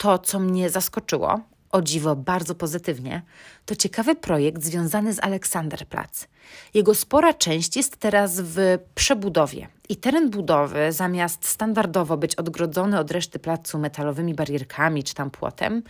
To, 0.02 0.18
co 0.18 0.38
mnie 0.38 0.71
zaskoczyło, 0.71 1.40
o 1.71 1.82
dziwo 1.82 2.16
bardzo 2.16 2.54
pozytywnie, 2.54 3.23
to 3.66 3.76
ciekawy 3.76 4.14
projekt 4.14 4.62
związany 4.62 5.12
z 5.12 5.21
Aleksanderplatz. 5.21 6.28
Jego 6.75 6.94
spora 6.94 7.35
część 7.35 7.76
jest 7.76 7.97
teraz 7.97 8.40
w 8.40 8.78
przebudowie 8.94 9.68
i 9.88 9.97
teren 9.97 10.30
budowy, 10.30 10.92
zamiast 10.92 11.47
standardowo 11.47 12.16
być 12.16 12.35
odgrodzony 12.35 12.99
od 12.99 13.11
reszty 13.11 13.38
placu 13.38 13.78
metalowymi 13.78 14.35
barierkami 14.35 15.04
czy 15.04 15.14
tam 15.14 15.30
płotem, 15.30 15.82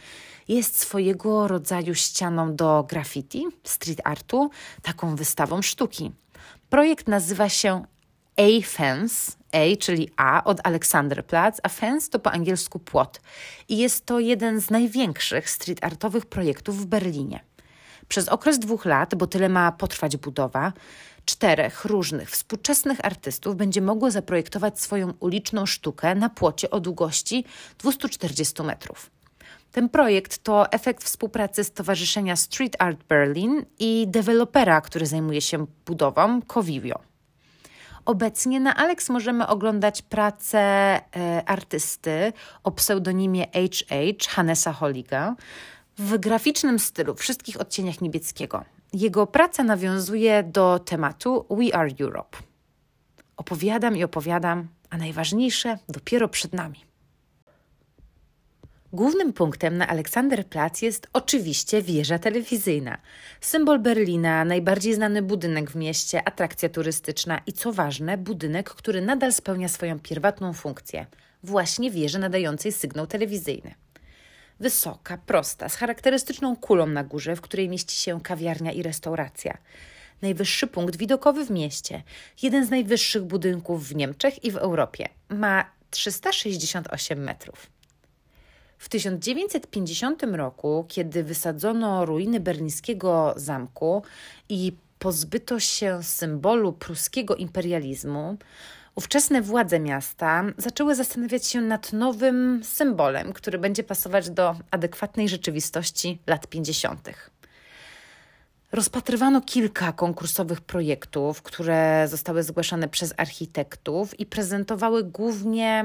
jest 0.49 0.79
swojego 0.79 1.49
rodzaju 1.49 1.95
ścianą 1.95 2.57
do 2.57 2.87
graffiti, 2.89 3.47
street 3.65 4.01
artu, 4.05 4.51
taką 4.83 5.17
wystawą 5.17 5.63
sztuki. 5.63 6.13
Projekt 6.71 7.09
nazywa 7.09 7.49
się 7.49 7.85
A-Fence, 8.37 9.33
A, 9.53 9.77
czyli 9.77 10.09
A 10.17 10.45
od 10.45 10.61
Alexanderplatz, 10.65 11.61
a 11.63 11.69
fence 11.69 12.11
to 12.11 12.19
po 12.19 12.33
angielsku 12.33 12.79
płot. 12.79 13.21
I 13.69 13.79
jest 13.79 14.07
to 14.07 14.21
jeden 14.21 14.61
z 14.61 14.71
największych 14.71 15.51
street 15.51 15.85
artowych 15.85 16.27
projektów 16.27 16.81
w 16.81 16.87
Berlinie. 16.87 17.41
Przez 18.09 18.29
okres 18.29 18.59
dwóch 18.59 18.85
lat, 18.85 19.15
bo 19.15 19.27
tyle 19.27 19.49
ma 19.49 19.73
potrwać 19.73 20.17
budowa, 20.17 20.73
czterech 21.25 21.85
różnych 21.85 22.31
współczesnych 22.31 23.05
artystów 23.05 23.57
będzie 23.57 23.81
mogło 23.81 24.11
zaprojektować 24.11 24.81
swoją 24.81 25.13
uliczną 25.21 25.67
sztukę 25.67 26.15
na 26.15 26.29
płocie 26.29 26.71
o 26.71 26.81
długości 26.81 27.45
240 27.79 28.63
metrów. 28.63 29.11
Ten 29.73 29.89
projekt 29.89 30.39
to 30.39 30.73
efekt 30.73 31.05
współpracy 31.05 31.65
Stowarzyszenia 31.65 32.37
Street 32.37 32.77
Art 32.79 33.05
Berlin 33.09 33.65
i 33.79 34.05
dewelopera, 34.09 34.81
który 34.81 35.07
zajmuje 35.07 35.41
się 35.41 35.67
budową, 35.87 36.43
Covivio. 36.43 37.12
Obecnie 38.05 38.61
na 38.61 38.77
Alex 38.77 39.09
możemy 39.09 39.47
oglądać 39.47 40.03
pracę 40.03 40.59
e, 40.59 41.03
artysty 41.47 42.33
o 42.65 42.71
pseudonimie 42.71 43.47
HH, 43.47 44.29
Hannesa 44.29 44.73
Holiga, 44.73 45.37
w 45.99 46.19
graficznym 46.19 46.79
stylu, 46.79 47.15
wszystkich 47.15 47.61
odcieniach 47.61 48.01
niebieskiego. 48.01 48.65
Jego 48.93 49.27
praca 49.27 49.65
nawiązuje 49.65 50.43
do 50.43 50.79
tematu 50.79 51.47
We 51.51 51.75
Are 51.77 51.91
Europe. 52.01 52.39
Opowiadam 53.37 53.97
i 53.97 54.05
opowiadam, 54.05 54.69
a 54.91 54.97
najważniejsze 54.97 55.79
dopiero 55.89 56.29
przed 56.29 56.53
nami. 56.53 56.92
Głównym 58.93 59.33
punktem 59.33 59.79
na 59.79 59.89
Aleksanderplatz 59.89 60.83
jest 60.83 61.07
oczywiście 61.13 61.83
wieża 61.83 62.19
telewizyjna. 62.19 62.99
Symbol 63.41 63.79
Berlina, 63.79 64.45
najbardziej 64.45 64.95
znany 64.95 65.23
budynek 65.23 65.71
w 65.71 65.77
mieście, 65.77 66.29
atrakcja 66.29 66.69
turystyczna 66.69 67.41
i 67.47 67.53
co 67.53 67.73
ważne, 67.73 68.19
budynek, 68.19 68.71
który 68.71 69.03
nadal 69.03 69.33
spełnia 69.33 69.69
swoją 69.69 69.99
pierwotną 69.99 70.53
funkcję 70.53 71.07
właśnie 71.43 71.91
wieży 71.91 72.19
nadającej 72.19 72.73
sygnał 72.73 73.07
telewizyjny. 73.07 73.75
Wysoka, 74.61 75.19
prosta, 75.19 75.69
z 75.69 75.77
charakterystyczną 75.77 76.57
kulą 76.57 76.87
na 76.87 77.05
górze, 77.05 77.37
w 77.37 77.41
której 77.41 77.69
mieści 77.69 77.97
się 77.97 78.21
kawiarnia 78.21 78.73
i 78.73 78.83
restauracja. 78.83 79.59
Najwyższy 80.23 80.67
punkt 80.67 80.97
widokowy 80.97 81.45
w 81.47 81.51
mieście, 81.51 82.03
jeden 82.43 82.67
z 82.67 82.71
najwyższych 82.71 83.25
budynków 83.25 83.89
w 83.89 83.95
Niemczech 83.95 84.45
i 84.45 84.51
w 84.51 84.57
Europie. 84.57 85.09
Ma 85.29 85.65
368 85.91 87.23
metrów. 87.23 87.72
W 88.83 88.89
1950 88.89 90.23
roku, 90.23 90.85
kiedy 90.89 91.25
wysadzono 91.25 92.05
ruiny 92.05 92.41
berlińskiego 92.41 93.35
zamku 93.37 94.03
i 94.49 94.73
pozbyto 94.99 95.61
się 95.61 96.03
symbolu 96.03 96.73
pruskiego 96.73 97.37
imperializmu, 97.37 98.37
ówczesne 98.95 99.43
władze 99.43 99.81
miasta 99.81 100.45
zaczęły 100.59 100.95
zastanawiać 100.95 101.47
się 101.47 101.61
nad 101.61 101.93
nowym 101.93 102.61
symbolem, 102.65 103.33
który 103.33 103.59
będzie 103.59 103.83
pasować 103.83 104.31
do 104.31 104.57
adekwatnej 104.71 105.29
rzeczywistości 105.29 106.19
lat 106.27 106.47
50. 106.47 107.32
Rozpatrywano 108.73 109.41
kilka 109.41 109.93
konkursowych 109.93 110.61
projektów, 110.61 111.43
które 111.43 112.09
zostały 112.09 112.43
zgłaszane 112.43 112.89
przez 112.89 113.15
architektów 113.17 114.21
i 114.21 114.27
prezentowały 114.27 115.05
głównie 115.05 115.85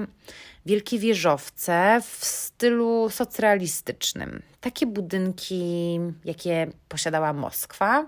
wielkie 0.65 1.00
wieżowce 1.00 2.01
w 2.03 2.25
stylu 2.25 3.10
socrealistycznym. 3.10 4.41
Takie 4.62 4.86
budynki, 4.86 6.00
jakie 6.25 6.72
posiadała 6.89 7.34
Moskwa, 7.34 8.06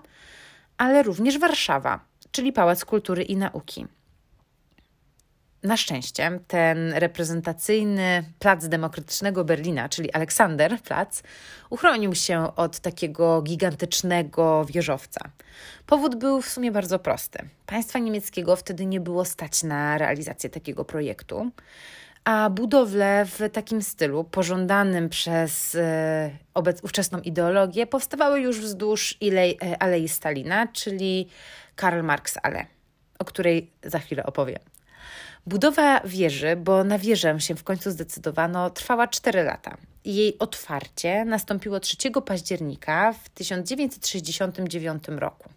ale 0.78 1.02
również 1.02 1.38
Warszawa, 1.38 2.00
czyli 2.32 2.52
Pałac 2.52 2.84
Kultury 2.84 3.22
i 3.22 3.36
Nauki. 3.36 3.86
Na 5.62 5.76
szczęście 5.76 6.40
ten 6.48 6.92
reprezentacyjny 6.92 8.24
plac 8.38 8.68
demokratycznego 8.68 9.44
Berlina, 9.44 9.88
czyli 9.88 10.12
Aleksanderplatz, 10.12 11.22
uchronił 11.70 12.14
się 12.14 12.56
od 12.56 12.78
takiego 12.78 13.42
gigantycznego 13.42 14.64
wieżowca. 14.64 15.20
Powód 15.86 16.16
był 16.16 16.42
w 16.42 16.48
sumie 16.48 16.72
bardzo 16.72 16.98
prosty. 16.98 17.48
Państwa 17.66 17.98
niemieckiego 17.98 18.56
wtedy 18.56 18.86
nie 18.86 19.00
było 19.00 19.24
stać 19.24 19.62
na 19.62 19.98
realizację 19.98 20.50
takiego 20.50 20.84
projektu, 20.84 21.50
a 22.24 22.50
budowle 22.50 23.26
w 23.26 23.50
takim 23.52 23.82
stylu, 23.82 24.24
pożądanym 24.24 25.08
przez 25.08 25.74
e, 25.74 26.30
obec, 26.54 26.84
ówczesną 26.84 27.20
ideologię, 27.20 27.86
powstawały 27.86 28.40
już 28.40 28.60
wzdłuż 28.60 29.16
Ilej, 29.20 29.58
e, 29.62 29.82
Alei 29.82 30.08
Stalina, 30.08 30.66
czyli 30.66 31.28
Karl 31.76 32.02
Marx 32.02 32.38
Ale, 32.42 32.66
o 33.18 33.24
której 33.24 33.70
za 33.82 33.98
chwilę 33.98 34.26
opowiem. 34.26 34.58
Budowa 35.46 36.00
wieży, 36.04 36.56
bo 36.56 36.84
na 36.84 36.98
wieżę 36.98 37.40
się 37.40 37.54
w 37.54 37.64
końcu 37.64 37.90
zdecydowano, 37.90 38.70
trwała 38.70 39.08
4 39.08 39.42
lata. 39.42 39.76
Jej 40.04 40.38
otwarcie 40.38 41.24
nastąpiło 41.24 41.80
3 41.80 41.96
października 42.26 43.12
w 43.12 43.28
1969 43.28 45.04
roku. 45.08 45.48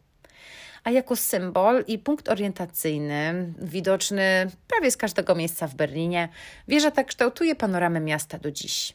a 0.84 0.92
jako 0.92 1.16
symbol 1.16 1.84
i 1.88 2.00
punkt 2.00 2.30
orientacyjny, 2.30 3.54
widoczny 3.62 4.52
prawie 4.68 4.92
z 4.92 4.98
każdego 4.98 5.36
miejsca 5.36 5.68
w 5.68 5.76
Berlinie, 5.76 6.30
wieża 6.68 6.92
ta 6.92 7.04
kształtuje 7.04 7.56
panoramę 7.56 8.00
miasta 8.00 8.38
do 8.38 8.52
dziś. 8.52 8.94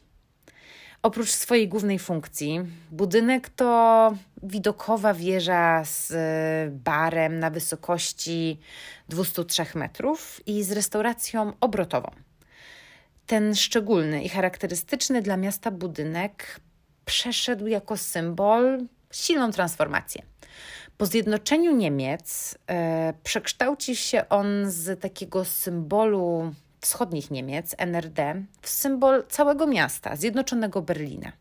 Oprócz 1.03 1.31
swojej 1.31 1.69
głównej 1.69 1.99
funkcji, 1.99 2.61
budynek 2.91 3.49
to 3.49 4.13
widokowa 4.43 5.15
wieża 5.15 5.85
z 5.85 6.13
barem 6.73 7.39
na 7.39 7.51
wysokości 7.51 8.61
203 9.09 9.67
metrów 9.75 10.41
i 10.47 10.65
z 10.65 10.73
restauracją 10.73 11.53
obrotową. 11.61 12.11
Ten 13.27 13.55
szczególny 13.55 14.23
i 14.23 14.29
charakterystyczny 14.29 15.23
dla 15.23 15.37
miasta 15.37 15.71
budynek 15.71 16.61
przeszedł 17.05 17.67
jako 17.67 17.97
symbol 17.97 18.79
silną 19.13 19.51
transformację. 19.53 20.23
Po 20.97 21.07
zjednoczeniu 21.07 21.77
Niemiec 21.77 22.59
e, 22.67 23.15
przekształcił 23.23 23.95
się 23.95 24.29
on 24.29 24.47
z 24.67 25.01
takiego 25.01 25.45
symbolu 25.45 26.53
wschodnich 26.81 27.31
Niemiec, 27.31 27.75
NRD, 27.79 28.43
w 28.63 28.69
symbol 28.69 29.25
całego 29.29 29.67
miasta, 29.67 30.17
zjednoczonego 30.17 30.83
Berlina. 30.83 31.33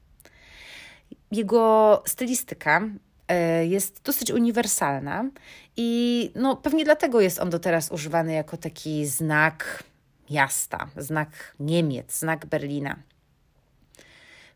Jego 1.32 2.04
stylistyka 2.06 2.82
e, 3.28 3.66
jest 3.66 4.02
dosyć 4.04 4.32
uniwersalna 4.32 5.26
i 5.78 6.32
no, 6.36 6.56
pewnie 6.56 6.86
dlatego 6.86 7.22
jest 7.22 7.40
on 7.40 7.50
do 7.50 7.60
teraz 7.60 7.92
używany 7.92 8.34
jako 8.34 8.58
taki 8.58 9.06
znak 9.06 9.84
miasta, 10.32 10.88
znak 10.98 11.56
Niemiec, 11.60 12.20
znak 12.20 12.46
Berlina. 12.46 12.96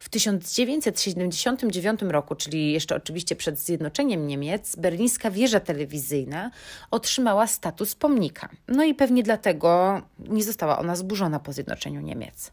W 0.02 0.10
1979 0.10 2.02
roku, 2.02 2.36
czyli 2.36 2.72
jeszcze 2.72 2.96
oczywiście 2.96 3.36
przed 3.36 3.60
zjednoczeniem 3.60 4.28
Niemiec, 4.28 4.76
berlińska 4.76 5.32
wieża 5.32 5.60
telewizyjna 5.60 6.52
otrzymała 6.92 7.48
status 7.48 7.96
pomnika. 7.96 8.50
No 8.68 8.84
i 8.84 8.96
pewnie 8.96 9.24
dlatego 9.24 10.02
nie 10.20 10.44
została 10.44 10.80
ona 10.80 10.96
zburzona 10.96 11.40
po 11.40 11.54
zjednoczeniu 11.54 12.02
Niemiec. 12.02 12.52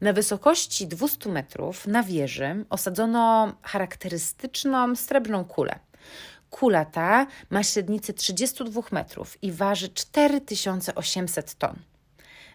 Na 0.00 0.12
wysokości 0.12 0.86
200 0.86 1.28
metrów 1.28 1.86
na 1.86 2.02
wieży 2.02 2.64
osadzono 2.70 3.52
charakterystyczną 3.62 4.96
srebrną 4.96 5.44
kulę. 5.44 5.78
Kula 6.50 6.84
ta 6.84 7.26
ma 7.50 7.62
średnicę 7.62 8.12
32 8.12 8.82
metrów 8.92 9.42
i 9.42 9.52
waży 9.52 9.88
4800 9.88 11.54
ton. 11.54 11.76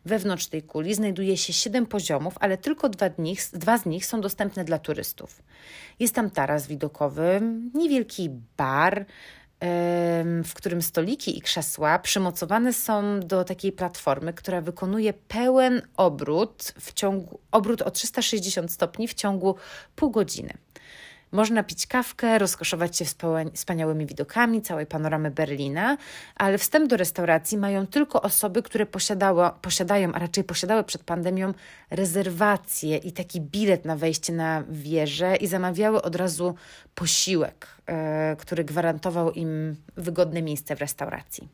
Wewnątrz 0.06 0.48
tej 0.48 0.64
kuli 0.64 0.96
znajduje 0.96 1.38
się 1.38 1.54
siedem 1.54 1.86
poziomów, 1.86 2.34
ale 2.40 2.58
tylko 2.58 2.90
dwa, 2.90 3.10
nich, 3.18 3.42
dwa 3.54 3.78
z 3.78 3.86
nich 3.86 4.06
są 4.06 4.22
dostępne 4.22 4.64
dla 4.64 4.80
turystów. 4.80 5.42
Jest 6.00 6.16
tam 6.16 6.30
taras 6.30 6.68
widokowy, 6.68 7.42
niewielki 7.74 8.30
bar, 8.58 9.06
w 10.44 10.54
którym 10.54 10.82
stoliki 10.82 11.38
i 11.38 11.42
krzesła 11.42 12.00
przymocowane 12.00 12.74
są 12.74 13.20
do 13.20 13.44
takiej 13.44 13.72
platformy, 13.72 14.34
która 14.34 14.62
wykonuje 14.62 15.14
pełen 15.14 15.82
obrót 15.98 16.74
w 16.80 16.94
ciągu 16.94 17.40
obrót 17.52 17.82
o 17.82 17.92
360 17.92 18.72
stopni 18.72 19.08
w 19.08 19.14
ciągu 19.14 19.56
pół 19.96 20.12
godziny. 20.12 20.54
Można 21.36 21.64
pić 21.64 21.88
kawkę, 21.88 22.40
rozkoszować 22.40 22.98
się 22.98 23.06
wspaniałymi 23.54 24.06
widokami 24.06 24.62
całej 24.62 24.86
panoramy 24.86 25.32
Berlina, 25.32 25.98
ale 26.36 26.58
wstęp 26.58 26.90
do 26.90 26.98
restauracji 26.98 27.58
mają 27.58 27.88
tylko 27.88 28.22
osoby, 28.22 28.64
które 28.64 28.86
posiadały, 28.86 29.50
posiadają, 29.62 30.14
a 30.14 30.20
raczej 30.20 30.44
posiadały 30.44 30.84
przed 30.84 31.04
pandemią 31.04 31.54
rezerwację 31.90 32.98
i 32.98 33.12
taki 33.12 33.42
bilet 33.42 33.86
na 33.86 33.96
wejście 33.96 34.34
na 34.34 34.64
wieżę 34.70 35.36
i 35.36 35.48
zamawiały 35.48 36.02
od 36.02 36.16
razu 36.16 36.56
posiłek, 36.96 37.68
yy, 37.88 37.96
który 38.38 38.64
gwarantował 38.64 39.32
im 39.32 39.76
wygodne 39.98 40.42
miejsce 40.42 40.76
w 40.76 40.80
restauracji. 40.80 41.50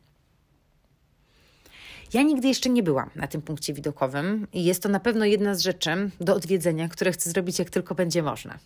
Ja 2.12 2.22
nigdy 2.22 2.48
jeszcze 2.48 2.70
nie 2.70 2.82
byłam 2.82 3.10
na 3.16 3.26
tym 3.26 3.42
punkcie 3.42 3.74
widokowym 3.74 4.46
i 4.52 4.64
jest 4.64 4.82
to 4.82 4.88
na 4.88 5.00
pewno 5.00 5.24
jedna 5.24 5.54
z 5.54 5.60
rzeczy 5.60 6.10
do 6.20 6.34
odwiedzenia, 6.34 6.88
które 6.88 7.12
chcę 7.12 7.30
zrobić 7.30 7.58
jak 7.58 7.70
tylko 7.70 7.94
będzie 7.94 8.22
można. 8.22 8.58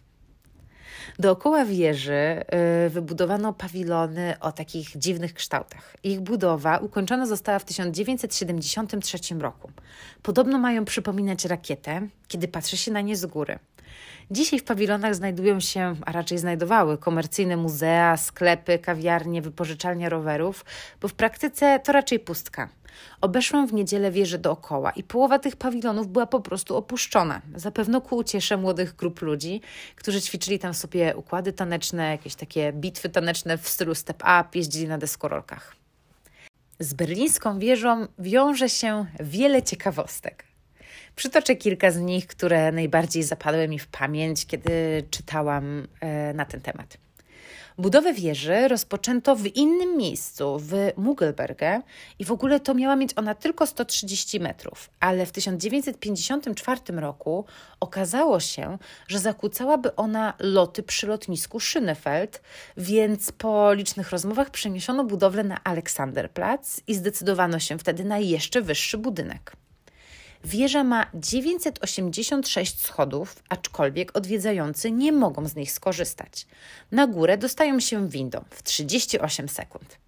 Dookoła 1.19 1.64
wieży 1.64 2.45
y, 2.87 2.90
wybudowano 2.90 3.53
pawilony 3.53 4.35
o 4.40 4.53
takich 4.53 4.99
dziwnych 4.99 5.35
kształtach. 5.35 5.97
Ich 6.03 6.21
budowa 6.21 6.79
ukończona 6.79 7.27
została 7.27 7.59
w 7.59 7.64
1973 7.64 9.35
roku. 9.35 9.71
Podobno 10.23 10.59
mają 10.59 10.85
przypominać 10.85 11.45
rakietę, 11.45 12.09
kiedy 12.29 12.49
patrzy 12.49 12.77
się 12.77 12.92
na 12.92 13.01
nie 13.01 13.16
z 13.16 13.27
góry. 13.27 13.59
Dzisiaj 14.31 14.59
w 14.59 14.65
pawilonach 14.65 15.15
znajdują 15.15 15.61
się, 15.61 15.97
a 16.07 16.13
raczej 16.13 16.39
znajdowały, 16.39 16.99
komercyjne 16.99 17.57
muzea, 17.57 18.17
sklepy, 18.17 18.79
kawiarnie, 18.79 19.43
wypożyczalnia 19.43 20.09
rowerów, 20.09 20.65
bo 21.01 21.09
w 21.09 21.15
praktyce 21.15 21.81
to 21.81 21.93
raczej 21.93 22.19
pustka. 22.21 22.69
Obeszłam 23.21 23.67
w 23.67 23.73
niedzielę 23.73 24.11
wieżę 24.11 24.39
dookoła 24.39 24.91
i 24.91 25.03
połowa 25.03 25.39
tych 25.39 25.57
pawilonów 25.57 26.09
była 26.09 26.27
po 26.27 26.41
prostu 26.41 26.77
opuszczona. 26.77 27.43
Zapewne 27.55 28.01
ku 28.01 28.17
uciesze 28.17 28.57
młodych 28.57 28.97
grup 28.97 29.23
ludzi, 29.23 29.61
którzy 29.97 30.21
ćwiczyli 30.21 30.59
tam 30.59 30.75
sobie 30.75 31.17
układy 31.17 31.53
taneczne, 31.53 32.11
jakieś 32.11 32.35
takie 32.35 32.73
bitwy 32.73 33.09
taneczne 33.09 33.59
w 33.59 33.69
stylu 33.69 33.95
step-up, 33.95 34.45
jeździli 34.55 34.89
na 34.89 34.99
deskorolkach. 34.99 35.77
Z 36.81 36.95
berlińską 36.95 37.59
wieżą 37.59 38.07
wiąże 38.19 38.69
się 38.69 39.07
wiele 39.21 39.63
ciekawostek. 39.63 40.45
Przytoczę 41.17 41.57
kilka 41.57 41.91
z 41.91 41.97
nich, 41.97 42.27
które 42.27 42.73
najbardziej 42.73 43.23
zapadły 43.23 43.69
mi 43.69 43.79
w 43.79 43.87
pamięć, 43.87 44.47
kiedy 44.47 45.05
czytałam 45.11 45.89
e, 46.01 46.35
na 46.35 46.45
ten 46.45 46.61
temat. 46.61 46.99
Budowę 47.79 48.13
wieży 48.15 48.69
rozpoczęto 48.69 49.37
w 49.37 49.47
innym 49.47 49.97
miejscu, 49.97 50.59
w 50.59 50.93
Mugelberge 50.97 51.83
i 52.19 52.25
w 52.25 52.33
ogóle 52.33 52.61
to 52.61 52.75
miała 52.75 52.97
mieć 52.97 53.11
ona 53.17 53.35
tylko 53.35 53.67
130 53.67 54.41
metrów, 54.41 54.91
ale 55.01 55.27
w 55.27 55.33
1954 55.33 56.81
roku 56.89 57.45
okazało 57.81 58.41
się, 58.41 58.79
że 59.09 59.19
zakłócałaby 59.19 59.97
ona 59.97 60.35
loty 60.39 60.83
przy 60.83 61.07
lotnisku 61.07 61.59
Schönefeld, 61.59 62.41
więc 62.77 63.33
po 63.33 63.73
licznych 63.73 64.11
rozmowach 64.11 64.51
przeniesiono 64.51 65.05
budowlę 65.05 65.45
na 65.45 65.65
Aleksanderplatz 65.65 66.81
i 66.87 66.95
zdecydowano 66.95 67.59
się 67.59 67.79
wtedy 67.79 68.05
na 68.05 68.19
jeszcze 68.19 68.63
wyższy 68.63 68.99
budynek. 68.99 69.57
Wieża 70.47 70.85
ma 70.85 71.07
986 71.15 72.83
schodów, 72.83 73.43
aczkolwiek 73.49 74.17
odwiedzający 74.17 74.91
nie 74.91 75.13
mogą 75.13 75.49
z 75.49 75.57
nich 75.57 75.73
skorzystać. 75.73 76.47
Na 76.93 77.07
górę 77.07 77.39
dostają 77.39 77.81
się 77.81 78.09
windą 78.09 78.45
w 78.51 78.63
38 78.63 79.49
sekund. 79.49 79.99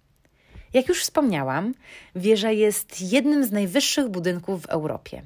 Jak 0.73 0.87
już 0.89 1.01
wspomniałam, 1.01 1.73
wieża 2.15 2.51
jest 2.51 3.01
jednym 3.01 3.45
z 3.45 3.51
najwyższych 3.51 4.09
budynków 4.09 4.61
w 4.61 4.65
Europie 4.65 5.21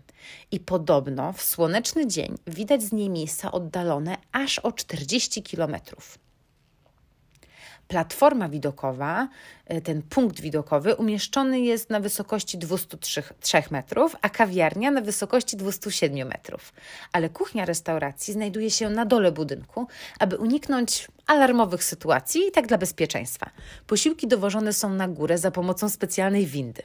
i 0.52 0.60
podobno 0.60 1.34
w 1.34 1.42
słoneczny 1.42 2.08
dzień 2.08 2.36
widać 2.48 2.84
z 2.84 2.92
niej 2.92 3.10
miejsca 3.10 3.52
oddalone 3.52 4.18
aż 4.32 4.60
o 4.60 4.72
40 4.72 5.44
kilometrów. 5.44 6.23
Platforma 7.88 8.50
widokowa, 8.50 9.28
e, 9.66 9.82
ten 9.82 10.02
punkt 10.02 10.42
widokowy, 10.42 10.96
umieszczony 10.96 11.60
jest 11.60 11.90
na 11.90 12.00
wysokości 12.00 12.58
203 12.58 13.72
metrów, 13.72 14.16
a 14.22 14.30
kawiarnia 14.30 14.92
na 14.92 15.02
wysokości 15.02 15.58
207 15.58 16.28
metrów. 16.28 16.74
Ale 17.12 17.30
kuchnia 17.30 17.66
restauracji 17.66 18.34
znajduje 18.34 18.72
się 18.72 18.90
na 18.90 19.06
dole 19.06 19.32
budynku, 19.32 19.88
aby 20.20 20.38
uniknąć 20.38 21.08
alarmowych 21.28 21.84
sytuacji 21.84 22.48
i 22.48 22.52
tak 22.52 22.68
dla 22.68 22.78
bezpieczeństwa. 22.78 23.50
Posiłki 23.88 24.28
dowożone 24.28 24.74
są 24.74 24.90
na 24.90 25.08
górę 25.08 25.38
za 25.38 25.52
pomocą 25.52 25.90
specjalnej 25.90 26.46
windy. 26.46 26.84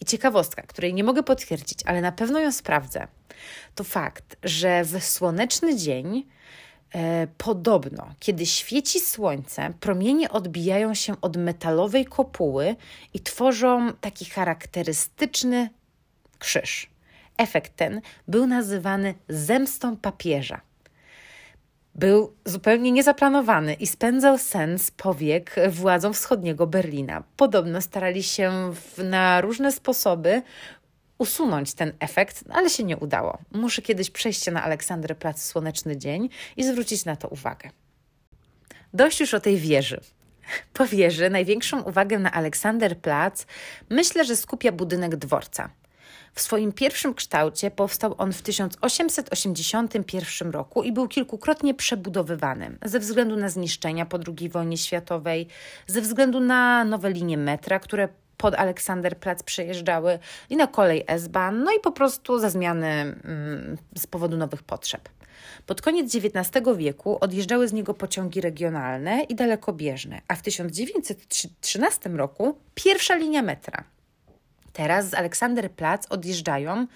I 0.00 0.04
ciekawostka, 0.04 0.62
której 0.62 0.94
nie 0.94 1.04
mogę 1.04 1.22
potwierdzić, 1.22 1.78
ale 1.86 2.00
na 2.00 2.12
pewno 2.12 2.40
ją 2.40 2.52
sprawdzę, 2.52 3.08
to 3.74 3.84
fakt, 3.84 4.36
że 4.42 4.84
w 4.84 5.04
słoneczny 5.04 5.76
dzień 5.76 6.26
podobno, 7.38 8.14
kiedy 8.20 8.46
świeci 8.46 9.00
słońce, 9.00 9.72
promienie 9.80 10.30
odbijają 10.30 10.94
się 10.94 11.20
od 11.20 11.36
metalowej 11.36 12.04
kopuły 12.04 12.76
i 13.14 13.20
tworzą 13.20 13.92
taki 14.00 14.24
charakterystyczny 14.24 15.70
krzyż. 16.38 16.90
Efekt 17.36 17.76
ten 17.76 18.00
był 18.28 18.46
nazywany 18.46 19.14
zemstą 19.28 19.96
papieża. 19.96 20.60
Był 21.94 22.34
zupełnie 22.44 22.92
niezaplanowany 22.92 23.74
i 23.74 23.86
spędzał 23.86 24.38
sens 24.38 24.90
powiek 24.90 25.54
władzom 25.68 26.14
wschodniego 26.14 26.66
Berlina. 26.66 27.22
Podobno 27.36 27.80
starali 27.80 28.22
się 28.22 28.72
w, 28.74 29.04
na 29.04 29.40
różne 29.40 29.72
sposoby 29.72 30.42
usunąć 31.18 31.74
ten 31.74 31.92
efekt, 32.00 32.44
ale 32.50 32.70
się 32.70 32.84
nie 32.84 32.96
udało. 32.96 33.38
Muszę 33.52 33.82
kiedyś 33.82 34.10
przejść 34.10 34.46
na 34.46 34.62
Aleksanderplatz 34.62 35.40
w 35.40 35.44
słoneczny 35.44 35.96
dzień 35.96 36.28
i 36.56 36.64
zwrócić 36.64 37.04
na 37.04 37.16
to 37.16 37.28
uwagę. 37.28 37.70
Dość 38.94 39.20
już 39.20 39.34
o 39.34 39.40
tej 39.40 39.56
wieży. 39.56 40.00
Po 40.72 40.86
wieży 40.86 41.30
największą 41.30 41.82
uwagę 41.82 42.18
na 42.18 42.32
Aleksanderplatz 42.32 43.46
myślę, 43.90 44.24
że 44.24 44.36
skupia 44.36 44.72
budynek 44.72 45.16
dworca. 45.16 45.70
W 46.34 46.40
swoim 46.40 46.72
pierwszym 46.72 47.14
kształcie 47.14 47.70
powstał 47.70 48.14
on 48.18 48.32
w 48.32 48.42
1881 48.42 50.50
roku 50.50 50.82
i 50.82 50.92
był 50.92 51.08
kilkukrotnie 51.08 51.74
przebudowywany 51.74 52.78
ze 52.84 53.00
względu 53.00 53.36
na 53.36 53.48
zniszczenia 53.48 54.06
po 54.06 54.18
II 54.38 54.48
wojnie 54.48 54.78
światowej, 54.78 55.46
ze 55.86 56.00
względu 56.00 56.40
na 56.40 56.84
nowe 56.84 57.10
linie 57.10 57.38
metra, 57.38 57.78
które 57.78 58.08
pod 58.36 58.54
Aleksanderplatz 58.54 59.42
przejeżdżały 59.42 60.18
i 60.50 60.56
na 60.56 60.66
kolej 60.66 61.04
S-Bahn, 61.06 61.62
no 61.62 61.72
i 61.72 61.80
po 61.80 61.92
prostu 61.92 62.38
za 62.38 62.50
zmiany 62.50 62.86
mm, 62.86 63.76
z 63.96 64.06
powodu 64.06 64.36
nowych 64.36 64.62
potrzeb. 64.62 65.08
Pod 65.66 65.82
koniec 65.82 66.14
XIX 66.14 66.76
wieku 66.76 67.18
odjeżdżały 67.20 67.68
z 67.68 67.72
niego 67.72 67.94
pociągi 67.94 68.40
regionalne 68.40 69.22
i 69.22 69.34
dalekobieżne, 69.34 70.20
a 70.28 70.34
w 70.34 70.42
1913 70.42 72.10
roku 72.10 72.58
pierwsza 72.74 73.14
linia 73.14 73.42
metra. 73.42 73.84
Teraz 74.72 75.08
z 75.08 75.14
Aleksanderplatz 75.14 76.06
odjeżdżają, 76.10 76.86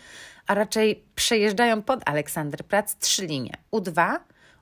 a 0.47 0.55
raczej 0.55 1.05
przejeżdżają 1.15 1.83
pod 1.83 2.01
Aleksanderplatz 2.09 2.99
trzy 2.99 3.27
linie: 3.27 3.55
U2, 3.73 4.19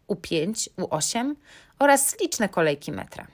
U5, 0.09 0.69
U8 0.79 1.35
oraz 1.79 2.21
liczne 2.21 2.49
kolejki 2.49 2.93
metra. 2.93 3.27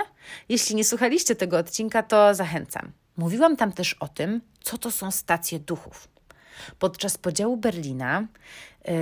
Jeśli 0.49 0.75
nie 0.75 0.83
słuchaliście 0.83 1.35
tego 1.35 1.57
odcinka, 1.57 2.03
to 2.03 2.35
zachęcam. 2.35 2.91
Mówiłam 3.17 3.57
tam 3.57 3.71
też 3.71 3.93
o 3.93 4.07
tym, 4.07 4.41
co 4.61 4.77
to 4.77 4.91
są 4.91 5.11
stacje 5.11 5.59
duchów. 5.59 6.07
Podczas 6.79 7.17
podziału 7.17 7.57
Berlina 7.57 8.27
yy, 8.85 8.93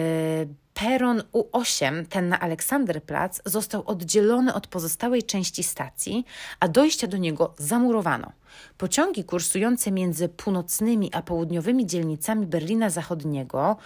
peron 0.81 1.23
U8, 1.33 2.05
ten 2.05 2.29
na 2.29 2.39
Aleksanderplatz, 2.39 3.41
został 3.45 3.83
oddzielony 3.85 4.53
od 4.53 4.67
pozostałej 4.67 5.23
części 5.23 5.63
stacji, 5.63 6.25
a 6.59 6.67
dojścia 6.67 7.07
do 7.07 7.17
niego 7.17 7.53
zamurowano. 7.57 8.31
Pociągi 8.77 9.23
kursujące 9.23 9.91
między 9.91 10.29
północnymi 10.29 11.09
a 11.13 11.21
południowymi 11.21 11.85
dzielnicami 11.85 12.45
Berlina 12.45 12.89
Zachodniego 12.89 13.77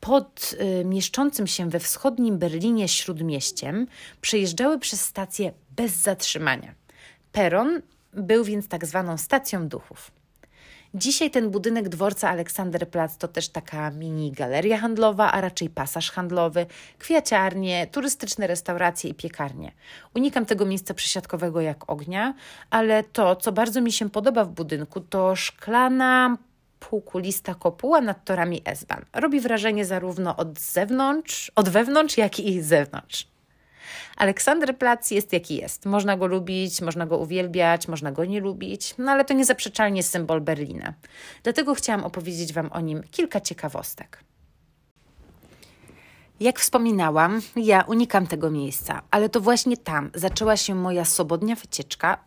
pod 0.00 0.56
y, 0.80 0.84
mieszczącym 0.84 1.46
się 1.46 1.70
we 1.70 1.80
wschodnim 1.80 2.38
Berlinie 2.38 2.88
śródmieściem 2.88 3.86
przejeżdżały 4.20 4.78
przez 4.78 5.00
stację 5.00 5.52
bez 5.76 5.92
zatrzymania. 5.92 6.74
Peron 7.32 7.82
był 8.12 8.44
więc 8.44 8.68
tak 8.68 8.86
zwaną 8.86 9.18
stacją 9.18 9.68
duchów. 9.68 10.10
Dzisiaj 10.96 11.30
ten 11.30 11.50
budynek 11.50 11.88
dworca 11.88 12.30
Aleksanderplatz 12.30 13.16
to 13.16 13.28
też 13.28 13.48
taka 13.48 13.90
mini 13.90 14.32
galeria 14.32 14.78
handlowa, 14.78 15.32
a 15.32 15.40
raczej 15.40 15.70
pasaż 15.70 16.10
handlowy, 16.10 16.66
kwiaciarnie, 16.98 17.86
turystyczne 17.86 18.46
restauracje 18.46 19.10
i 19.10 19.14
piekarnie. 19.14 19.72
Unikam 20.14 20.46
tego 20.46 20.66
miejsca 20.66 20.94
przesiadkowego 20.94 21.60
jak 21.60 21.90
ognia, 21.90 22.34
ale 22.70 23.04
to, 23.04 23.36
co 23.36 23.52
bardzo 23.52 23.80
mi 23.80 23.92
się 23.92 24.10
podoba 24.10 24.44
w 24.44 24.50
budynku, 24.50 25.00
to 25.00 25.36
szklana 25.36 26.38
półkulista 26.80 27.54
kopuła 27.54 28.00
nad 28.00 28.24
torami 28.24 28.62
S-Bahn. 28.64 29.02
Robi 29.12 29.40
wrażenie 29.40 29.84
zarówno 29.84 30.36
od 30.36 30.60
zewnątrz, 30.60 31.52
od 31.54 31.68
wewnątrz, 31.68 32.18
jak 32.18 32.40
i 32.40 32.62
z 32.62 32.66
zewnątrz. 32.66 33.33
Aleksanderplatz 34.16 35.10
jest 35.10 35.32
jaki 35.32 35.56
jest. 35.56 35.86
Można 35.86 36.16
go 36.16 36.26
lubić, 36.26 36.80
można 36.80 37.06
go 37.06 37.18
uwielbiać, 37.18 37.88
można 37.88 38.12
go 38.12 38.24
nie 38.24 38.40
lubić, 38.40 38.94
no 38.98 39.12
ale 39.12 39.24
to 39.24 39.34
niezaprzeczalnie 39.34 40.02
symbol 40.02 40.40
Berlina. 40.40 40.94
Dlatego 41.42 41.74
chciałam 41.74 42.04
opowiedzieć 42.04 42.52
Wam 42.52 42.72
o 42.72 42.80
nim 42.80 43.02
kilka 43.10 43.40
ciekawostek. 43.40 44.18
Jak 46.40 46.60
wspominałam, 46.60 47.40
ja 47.56 47.82
unikam 47.82 48.26
tego 48.26 48.50
miejsca, 48.50 49.02
ale 49.10 49.28
to 49.28 49.40
właśnie 49.40 49.76
tam 49.76 50.10
zaczęła 50.14 50.56
się 50.56 50.74
moja 50.74 51.04
sobodnia 51.04 51.56
wycieczka 51.56 52.18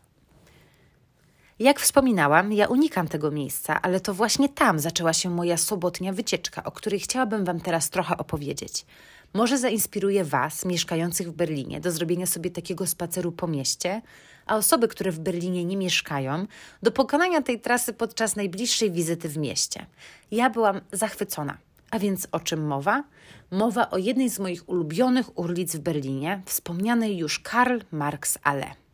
jak 1.60 1.80
wspominałam, 1.80 2.53
ja 2.53 2.67
unikam 2.67 3.08
tego 3.08 3.32
miejsca, 3.32 3.82
ale 3.82 3.99
to 3.99 4.13
właśnie 4.13 4.49
tam 4.49 4.80
zaczęła 4.80 5.13
się 5.13 5.30
moja 5.30 5.58
sobotnia 5.58 6.13
wycieczka, 6.13 6.63
o 6.63 6.71
której 6.71 6.99
chciałabym 6.99 7.45
Wam 7.45 7.60
teraz 7.60 7.89
trochę 7.89 8.17
opowiedzieć. 8.17 8.86
Może 9.33 9.57
zainspiruje 9.57 10.23
Was, 10.23 10.65
mieszkających 10.65 11.29
w 11.29 11.33
Berlinie, 11.33 11.79
do 11.79 11.91
zrobienia 11.91 12.25
sobie 12.25 12.51
takiego 12.51 12.87
spaceru 12.87 13.31
po 13.31 13.47
mieście, 13.47 14.01
a 14.45 14.55
osoby, 14.55 14.87
które 14.87 15.11
w 15.11 15.19
Berlinie 15.19 15.65
nie 15.65 15.77
mieszkają, 15.77 16.45
do 16.83 16.91
pokonania 16.91 17.41
tej 17.41 17.59
trasy 17.59 17.93
podczas 17.93 18.35
najbliższej 18.35 18.91
wizyty 18.91 19.29
w 19.29 19.37
mieście. 19.37 19.85
Ja 20.31 20.49
byłam 20.49 20.81
zachwycona. 20.91 21.57
A 21.91 21.99
więc 21.99 22.27
o 22.31 22.39
czym 22.39 22.67
mowa? 22.67 23.03
Mowa 23.51 23.89
o 23.89 23.97
jednej 23.97 24.29
z 24.29 24.39
moich 24.39 24.69
ulubionych 24.69 25.37
ulic 25.39 25.75
w 25.75 25.79
Berlinie, 25.79 26.41
wspomnianej 26.45 27.17
już 27.17 27.39
Karl 27.39 27.79
Marx 27.91 28.37
Allee. 28.43 28.87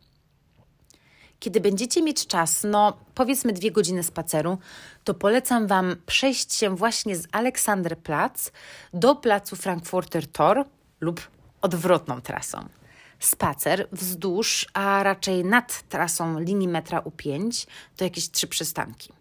Kiedy 1.44 1.60
będziecie 1.60 2.02
mieć 2.02 2.26
czas, 2.26 2.60
no 2.64 2.96
powiedzmy 3.14 3.52
dwie 3.52 3.70
godziny 3.70 4.02
spaceru, 4.02 4.58
to 5.04 5.14
polecam 5.14 5.66
Wam 5.66 5.96
przejść 6.06 6.54
się 6.54 6.76
właśnie 6.76 7.16
z 7.16 7.26
Aleksanderplatz 7.32 8.52
do 8.94 9.14
placu 9.14 9.56
Frankfurter 9.56 10.26
Tor 10.26 10.64
lub 11.00 11.20
odwrotną 11.60 12.20
trasą. 12.20 12.68
Spacer 13.18 13.88
wzdłuż, 13.92 14.66
a 14.74 15.02
raczej 15.02 15.44
nad 15.44 15.88
trasą 15.88 16.40
linii 16.40 16.68
metra 16.68 17.00
U5 17.00 17.66
to 17.96 18.04
jakieś 18.04 18.30
trzy 18.30 18.46
przystanki. 18.46 19.12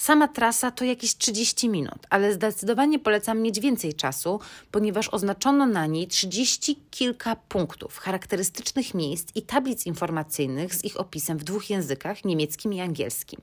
Sama 0.00 0.28
trasa 0.28 0.70
to 0.70 0.84
jakieś 0.84 1.16
30 1.16 1.68
minut, 1.68 1.98
ale 2.10 2.32
zdecydowanie 2.32 2.98
polecam 2.98 3.40
mieć 3.40 3.60
więcej 3.60 3.94
czasu, 3.94 4.40
ponieważ 4.70 5.08
oznaczono 5.08 5.66
na 5.66 5.86
niej 5.86 6.08
30 6.08 6.76
kilka 6.90 7.36
punktów, 7.36 7.98
charakterystycznych 7.98 8.94
miejsc 8.94 9.28
i 9.34 9.42
tablic 9.42 9.86
informacyjnych 9.86 10.74
z 10.74 10.84
ich 10.84 11.00
opisem 11.00 11.38
w 11.38 11.44
dwóch 11.44 11.70
językach, 11.70 12.24
niemieckim 12.24 12.72
i 12.72 12.80
angielskim. 12.80 13.40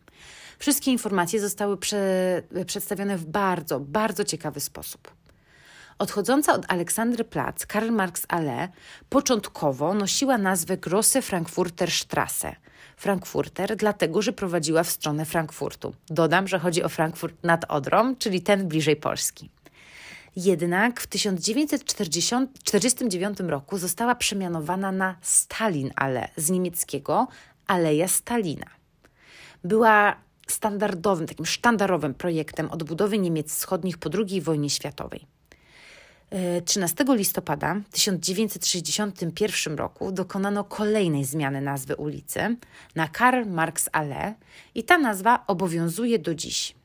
Wszystkie 0.59 0.91
informacje 0.91 1.39
zostały 1.39 1.77
prze, 1.77 2.41
przedstawione 2.65 3.17
w 3.17 3.25
bardzo, 3.25 3.79
bardzo 3.79 4.23
ciekawy 4.23 4.59
sposób. 4.59 5.11
Odchodząca 5.99 6.53
od 6.53 6.65
Aleksandry 6.67 7.23
Platz 7.23 7.65
Karl 7.65 7.91
Marx 7.91 8.25
Allee 8.27 8.67
początkowo 9.09 9.93
nosiła 9.93 10.37
nazwę 10.37 10.77
Grosse 10.77 11.21
Frankfurter 11.21 11.89
Straße. 11.89 12.55
Frankfurter, 12.97 13.75
dlatego 13.75 14.21
że 14.21 14.33
prowadziła 14.33 14.83
w 14.83 14.89
stronę 14.89 15.25
Frankfurtu. 15.25 15.93
Dodam, 16.09 16.47
że 16.47 16.59
chodzi 16.59 16.83
o 16.83 16.89
Frankfurt 16.89 17.43
nad 17.43 17.71
Odrą, 17.71 18.15
czyli 18.15 18.41
ten 18.41 18.67
bliżej 18.67 18.95
Polski. 18.95 19.49
Jednak 20.35 21.01
w 21.01 21.07
1949 21.07 23.39
roku 23.39 23.77
została 23.77 24.15
przemianowana 24.15 24.91
na 24.91 25.15
Stalin 25.21 25.91
Allee 25.95 26.27
z 26.35 26.49
niemieckiego 26.49 27.27
Aleja 27.67 28.07
Stalina. 28.07 28.67
Była 29.63 30.15
standardowym, 30.47 31.27
takim 31.27 31.45
sztandarowym 31.45 32.13
projektem 32.13 32.71
odbudowy 32.71 33.19
Niemiec 33.19 33.51
wschodnich 33.51 33.97
po 33.97 34.09
II 34.13 34.41
wojnie 34.41 34.69
światowej. 34.69 35.36
13 36.65 37.05
listopada 37.09 37.75
1961 37.91 39.77
roku 39.77 40.11
dokonano 40.11 40.63
kolejnej 40.63 41.25
zmiany 41.25 41.61
nazwy 41.61 41.95
ulicy 41.95 42.57
na 42.95 43.07
Karl 43.07 43.49
Marx 43.49 43.89
Allee 43.91 44.33
i 44.75 44.83
ta 44.83 44.97
nazwa 44.97 45.43
obowiązuje 45.47 46.19
do 46.19 46.35
dziś. 46.35 46.75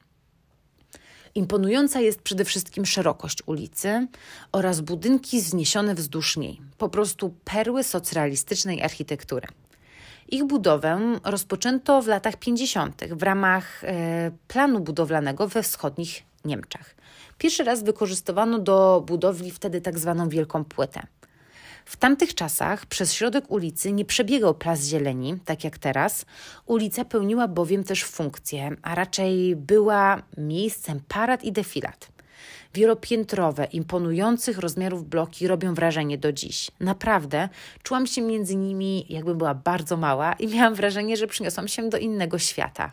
Imponująca 1.35 2.01
jest 2.01 2.23
przede 2.23 2.45
wszystkim 2.45 2.87
szerokość 2.87 3.39
ulicy 3.47 4.07
oraz 4.53 4.81
budynki 4.81 5.41
wzniesione 5.41 5.95
wzdłuż 5.95 6.37
niej, 6.37 6.61
po 6.79 6.89
prostu 6.89 7.35
perły 7.45 7.85
socrealistycznej 7.85 8.83
architektury. 8.83 9.49
Ich 10.29 10.45
budowę 10.45 11.19
rozpoczęto 11.25 12.03
w 12.03 12.07
latach 12.07 12.37
50. 12.37 13.05
w 13.11 13.23
ramach 13.23 13.85
e, 13.85 14.31
planu 14.49 14.81
budowlanego 14.81 15.49
we 15.49 15.63
wschodnich 15.63 16.23
Niemczech. 16.45 16.97
Pierwszy 17.39 17.65
raz 17.65 17.83
wykorzystywano 17.83 18.59
do 18.59 19.05
budowli 19.07 19.51
wtedy 19.51 19.81
tak 19.81 19.99
zwaną 19.99 20.29
wielką 20.29 20.65
płytę. 20.65 21.07
W 21.85 21.97
tamtych 21.97 22.35
czasach 22.35 22.87
przez 22.87 23.13
środek 23.13 23.51
ulicy 23.51 23.93
nie 23.93 24.05
przebiegał 24.05 24.55
plac 24.55 24.85
zieleni, 24.85 25.37
tak 25.45 25.65
jak 25.65 25.79
teraz. 25.79 26.27
Ulica 26.67 27.05
pełniła 27.05 27.49
bowiem 27.49 27.85
też 27.85 28.05
funkcję, 28.05 28.77
a 28.83 28.95
raczej 28.95 29.57
była 29.57 30.23
miejscem 30.37 31.01
parad 31.09 31.45
i 31.45 31.53
defilat. 31.53 32.09
Wielopiętrowe, 32.75 33.65
imponujących 33.65 34.59
rozmiarów 34.59 35.09
bloki 35.09 35.47
robią 35.47 35.75
wrażenie 35.75 36.19
do 36.19 36.33
dziś. 36.33 36.71
Naprawdę 36.81 37.49
czułam 37.83 38.07
się 38.07 38.23
między 38.23 38.57
nimi, 38.57 39.07
jakby 39.09 39.35
była 39.35 39.55
bardzo 39.55 39.97
mała 39.97 40.33
i 40.33 40.49
miałam 40.49 40.75
wrażenie, 40.75 41.17
że 41.17 41.27
przyniosłam 41.27 41.69
się 41.69 41.89
do 41.89 41.99
innego 41.99 42.39
świata. 42.39 42.93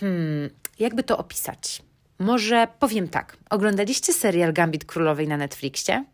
Hmm, 0.00 0.50
jakby 0.78 1.02
to 1.02 1.18
opisać? 1.18 1.82
Może 2.18 2.68
powiem 2.78 3.08
tak. 3.08 3.36
Oglądaliście 3.50 4.12
serial 4.12 4.52
Gambit 4.52 4.84
Królowej 4.84 5.28
na 5.28 5.36
Netflixie? 5.36 6.04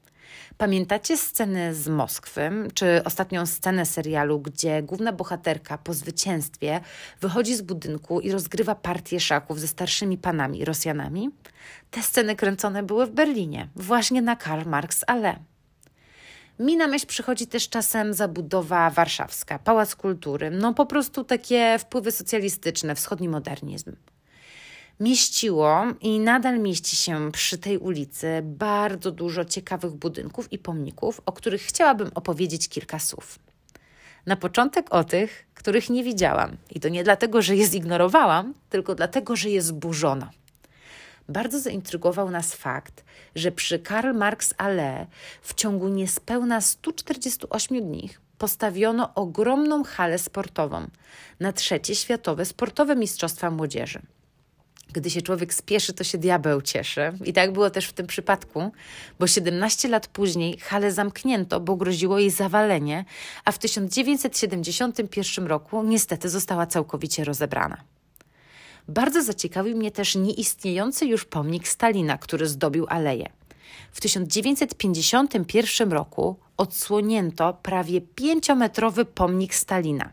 Pamiętacie 0.59 1.17
scenę 1.17 1.75
z 1.75 1.89
Moskwy, 1.89 2.51
czy 2.75 3.05
ostatnią 3.05 3.47
scenę 3.47 3.87
serialu, 3.87 4.41
gdzie 4.41 4.83
główna 4.83 5.13
bohaterka 5.13 5.79
po 5.79 5.95
zwycięstwie 5.95 6.81
wychodzi 7.21 7.57
z 7.57 7.63
budynku 7.63 8.21
i 8.21 8.33
rozgrywa 8.33 8.75
partię 8.75 9.21
szaków 9.21 9.61
ze 9.61 9.69
starszymi 9.69 10.19
panami 10.19 10.65
Rosjanami? 10.65 11.31
Te 11.91 12.03
sceny 12.03 12.37
kręcone 12.37 12.83
były 12.83 13.07
w 13.07 13.11
Berlinie, 13.11 13.69
właśnie 13.77 14.23
na 14.23 14.37
Karl 14.37 14.69
Marx 14.69 15.05
Allee. 15.07 15.37
Mi 16.59 16.77
na 16.77 16.87
myśl 16.87 17.07
przychodzi 17.07 17.47
też 17.47 17.69
czasem 17.69 18.15
zabudowa 18.15 18.91
warszawska, 18.91 19.59
Pałac 19.59 19.95
Kultury, 19.95 20.51
no 20.51 20.75
po 20.75 20.87
prostu 20.87 21.25
takie 21.25 21.79
wpływy 21.79 22.13
socjalistyczne, 22.13 22.95
wschodni 22.95 23.29
modernizm. 23.29 23.97
Mieściło 25.01 25.85
i 26.01 26.21
nadal 26.21 26.59
mieści 26.59 26.97
się 26.97 27.33
przy 27.33 27.59
tej 27.59 27.79
ulicy 27.79 28.41
bardzo 28.43 29.11
dużo 29.11 29.45
ciekawych 29.45 29.93
budynków 29.93 30.53
i 30.53 30.59
pomników, 30.59 31.21
o 31.27 31.33
których 31.33 31.63
chciałabym 31.63 32.11
opowiedzieć 32.15 32.69
kilka 32.69 32.99
słów. 32.99 33.39
Na 34.27 34.37
początek 34.37 34.95
o 34.95 35.05
tych, 35.05 35.47
których 35.55 35.91
nie 35.91 36.05
widziałam. 36.05 36.57
I 36.71 36.81
to 36.81 36.89
nie 36.89 37.05
dlatego, 37.05 37.43
że 37.43 37.57
je 37.57 37.67
zignorowałam, 37.67 38.55
tylko 38.71 38.95
dlatego, 38.95 39.37
że 39.37 39.51
je 39.51 39.63
zburzono 39.63 40.31
bardzo 41.29 41.61
zaintrygował 41.61 42.31
nas 42.31 42.55
fakt, 42.55 43.05
że 43.35 43.53
przy 43.53 43.79
Karl 43.79 44.17
Marx 44.17 44.55
Allee 44.57 45.07
w 45.43 45.55
ciągu 45.55 45.89
niespełna 45.89 46.61
148 46.61 47.81
dni 47.81 48.11
postawiono 48.39 49.15
ogromną 49.15 49.85
halę 49.85 50.19
sportową 50.19 50.87
na 51.41 51.53
trzecie 51.53 51.95
światowe 51.95 52.45
sportowe 52.45 52.97
mistrzostwa 52.97 53.51
młodzieży. 53.51 54.03
Gdy 54.93 55.11
się 55.11 55.23
człowiek 55.23 55.55
spieszy, 55.55 55.93
to 55.93 56.05
się 56.05 56.19
diabeł 56.19 56.63
cieszy. 56.63 57.13
I 57.25 57.33
tak 57.33 57.53
było 57.53 57.71
też 57.71 57.87
w 57.87 57.93
tym 57.93 58.07
przypadku, 58.07 58.73
bo 59.19 59.27
17 59.27 59.89
lat 59.89 60.07
później 60.07 60.59
halę 60.59 60.93
zamknięto, 60.93 61.61
bo 61.61 61.77
groziło 61.77 62.19
jej 62.19 62.31
zawalenie, 62.31 63.05
a 63.45 63.53
w 63.53 63.59
1971 63.59 65.47
roku 65.47 65.83
niestety 65.83 66.29
została 66.29 66.67
całkowicie 66.67 67.25
rozebrana. 67.25 67.81
Bardzo 68.89 69.23
zaciekawił 69.23 69.77
mnie 69.77 69.91
też 69.91 70.15
nieistniejący 70.15 71.07
już 71.07 71.25
pomnik 71.25 71.69
Stalina, 71.69 72.19
który 72.19 72.47
zdobił 72.47 72.87
aleję. 72.89 73.29
W 73.93 74.01
1951 74.01 75.93
roku 75.93 76.37
odsłonięto 76.57 77.59
prawie 77.63 78.01
pięciometrowy 78.01 79.05
pomnik 79.05 79.55
Stalina. 79.55 80.13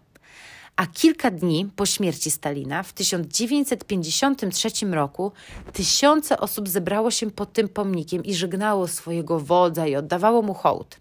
A 0.81 0.87
kilka 0.87 1.31
dni 1.31 1.69
po 1.75 1.85
śmierci 1.85 2.31
Stalina, 2.31 2.83
w 2.83 2.93
1953 2.93 4.85
roku, 4.91 5.31
tysiące 5.73 6.37
osób 6.37 6.69
zebrało 6.69 7.11
się 7.11 7.31
pod 7.31 7.53
tym 7.53 7.69
pomnikiem 7.69 8.23
i 8.23 8.35
żegnało 8.35 8.87
swojego 8.87 9.39
wodza 9.39 9.87
i 9.87 9.95
oddawało 9.95 10.41
mu 10.41 10.53
hołd. 10.53 10.99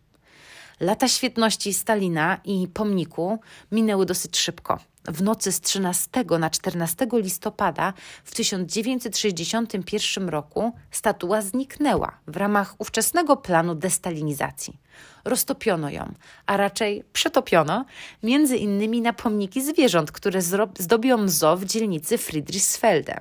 Lata 0.80 1.08
świetności 1.08 1.74
Stalina 1.74 2.40
i 2.44 2.68
pomniku 2.68 3.38
minęły 3.72 4.06
dosyć 4.06 4.38
szybko 4.38 4.78
w 5.10 5.22
nocy 5.22 5.52
z 5.52 5.60
13 5.60 6.10
na 6.38 6.50
14 6.50 7.06
listopada 7.12 7.92
w 8.24 8.34
1961 8.34 10.28
roku 10.28 10.72
statua 10.90 11.42
zniknęła 11.42 12.18
w 12.26 12.36
ramach 12.36 12.74
ówczesnego 12.78 13.36
planu 13.36 13.74
destalinizacji. 13.74 14.80
Roztopiono 15.24 15.90
ją, 15.90 16.14
a 16.46 16.56
raczej 16.56 17.04
przetopiono, 17.12 17.84
między 18.22 18.56
innymi 18.56 19.00
na 19.00 19.12
pomniki 19.12 19.62
zwierząt, 19.62 20.12
które 20.12 20.42
zdobią 20.78 21.28
zoo 21.28 21.56
w 21.56 21.64
dzielnicy 21.64 22.18
Friedrichsfelde. 22.18 23.20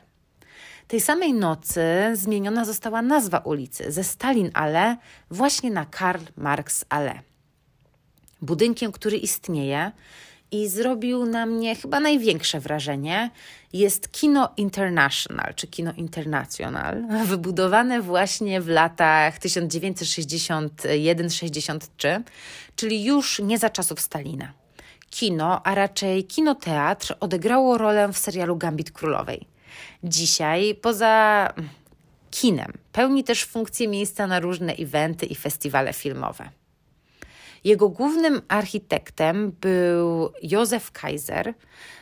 Tej 0.87 1.01
samej 1.01 1.33
nocy 1.33 1.81
zmieniona 2.13 2.65
została 2.65 3.01
nazwa 3.01 3.37
ulicy 3.37 3.91
ze 3.91 4.03
Stalin 4.03 4.51
Allee 4.53 4.97
właśnie 5.31 5.71
na 5.71 5.85
Karl 5.85 6.23
Marx 6.37 6.85
Allee. 6.89 7.21
Budynkiem, 8.41 8.91
który 8.91 9.17
istnieje, 9.17 9.91
i 10.51 10.67
zrobił 10.67 11.25
na 11.25 11.45
mnie 11.45 11.75
chyba 11.75 11.99
największe 11.99 12.59
wrażenie, 12.59 13.31
jest 13.73 14.11
Kino 14.11 14.49
International, 14.57 15.53
czy 15.55 15.67
Kino 15.67 15.93
International, 15.97 17.07
wybudowane 17.25 18.01
właśnie 18.01 18.61
w 18.61 18.67
latach 18.67 19.39
1961-63, 19.39 22.21
czyli 22.75 23.03
już 23.03 23.39
nie 23.39 23.57
za 23.57 23.69
czasów 23.69 24.01
Stalina. 24.01 24.53
Kino, 25.09 25.65
a 25.65 25.75
raczej 25.75 26.23
kinoteatr, 26.23 27.15
odegrało 27.19 27.77
rolę 27.77 28.13
w 28.13 28.17
serialu 28.17 28.57
Gambit 28.57 28.91
Królowej. 28.91 29.45
Dzisiaj, 30.03 30.75
poza 30.75 31.53
kinem, 32.31 32.73
pełni 32.91 33.23
też 33.23 33.45
funkcję 33.45 33.87
miejsca 33.87 34.27
na 34.27 34.39
różne 34.39 34.73
eventy 34.73 35.25
i 35.25 35.35
festiwale 35.35 35.93
filmowe. 35.93 36.49
Jego 37.63 37.89
głównym 37.89 38.41
architektem 38.47 39.51
był 39.61 40.31
Józef 40.43 40.91
Kaiser, 40.91 41.53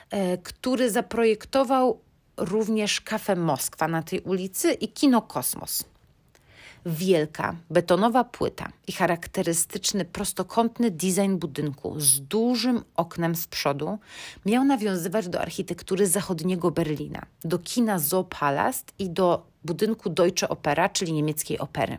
e, 0.09 0.37
który 0.37 0.91
zaprojektował 0.91 1.99
również 2.37 3.01
kafę 3.01 3.35
Moskwa 3.35 3.87
na 3.87 4.03
tej 4.03 4.21
ulicy 4.21 4.73
i 4.73 4.87
kino 4.87 5.21
Kosmos. 5.21 5.83
Wielka, 6.85 7.55
betonowa 7.69 8.23
płyta 8.23 8.69
i 8.87 8.91
charakterystyczny 8.91 10.05
prostokątny 10.05 10.91
design 10.91 11.37
budynku 11.37 11.99
z 11.99 12.21
dużym 12.21 12.83
oknem 12.95 13.35
z 13.35 13.47
przodu 13.47 13.99
miał 14.45 14.63
nawiązywać 14.65 15.29
do 15.29 15.41
architektury 15.41 16.07
zachodniego 16.07 16.71
Berlina, 16.71 17.25
do 17.43 17.59
kina 17.59 17.99
Zoopalast 17.99 18.93
i 18.99 19.09
do 19.09 19.47
budynku 19.63 20.09
Deutsche 20.09 20.49
Opera, 20.49 20.89
czyli 20.89 21.13
niemieckiej 21.13 21.59
opery. 21.59 21.97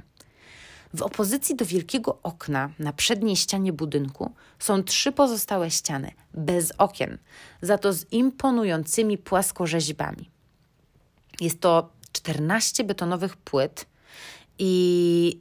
W 0.95 1.03
opozycji 1.03 1.57
do 1.57 1.65
wielkiego 1.65 2.19
okna 2.23 2.71
na 2.79 2.93
przedniej 2.93 3.37
ścianie 3.37 3.73
budynku 3.73 4.33
są 4.59 4.83
trzy 4.83 5.13
pozostałe 5.13 5.71
ściany, 5.71 6.13
bez 6.35 6.73
okien, 6.79 7.19
za 7.63 7.79
to 7.79 7.93
z 7.93 8.13
imponującymi 8.13 9.19
płaskorzeźbami. 9.19 10.31
Jest 11.41 11.61
to 11.61 11.91
14 12.13 12.85
betonowych 12.85 13.37
płyt 13.37 13.87
i 14.59 15.41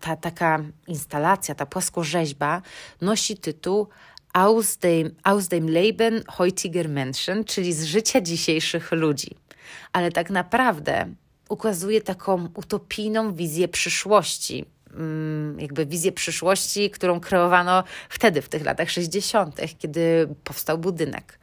ta 0.00 0.16
taka 0.16 0.64
instalacja, 0.86 1.54
ta 1.54 1.66
płaskorzeźba 1.66 2.62
nosi 3.00 3.36
tytuł 3.36 3.88
Aus 4.32 4.76
dem, 4.76 5.10
aus 5.22 5.48
dem 5.48 5.70
Leben 5.70 6.22
heutiger 6.28 6.88
Menschen, 6.88 7.44
czyli 7.44 7.72
z 7.72 7.84
życia 7.84 8.20
dzisiejszych 8.20 8.92
ludzi. 8.92 9.36
Ale 9.92 10.12
tak 10.12 10.30
naprawdę 10.30 11.14
ukazuje 11.50 12.00
taką 12.00 12.48
utopijną 12.54 13.34
wizję 13.34 13.68
przyszłości. 13.68 14.64
Mm, 14.94 15.60
jakby 15.60 15.86
wizję 15.86 16.12
przyszłości, 16.12 16.90
którą 16.90 17.20
kreowano 17.20 17.84
wtedy, 18.08 18.42
w 18.42 18.48
tych 18.48 18.64
latach 18.64 18.90
60., 18.90 19.60
kiedy 19.78 20.28
powstał 20.44 20.78
budynek. 20.78 21.38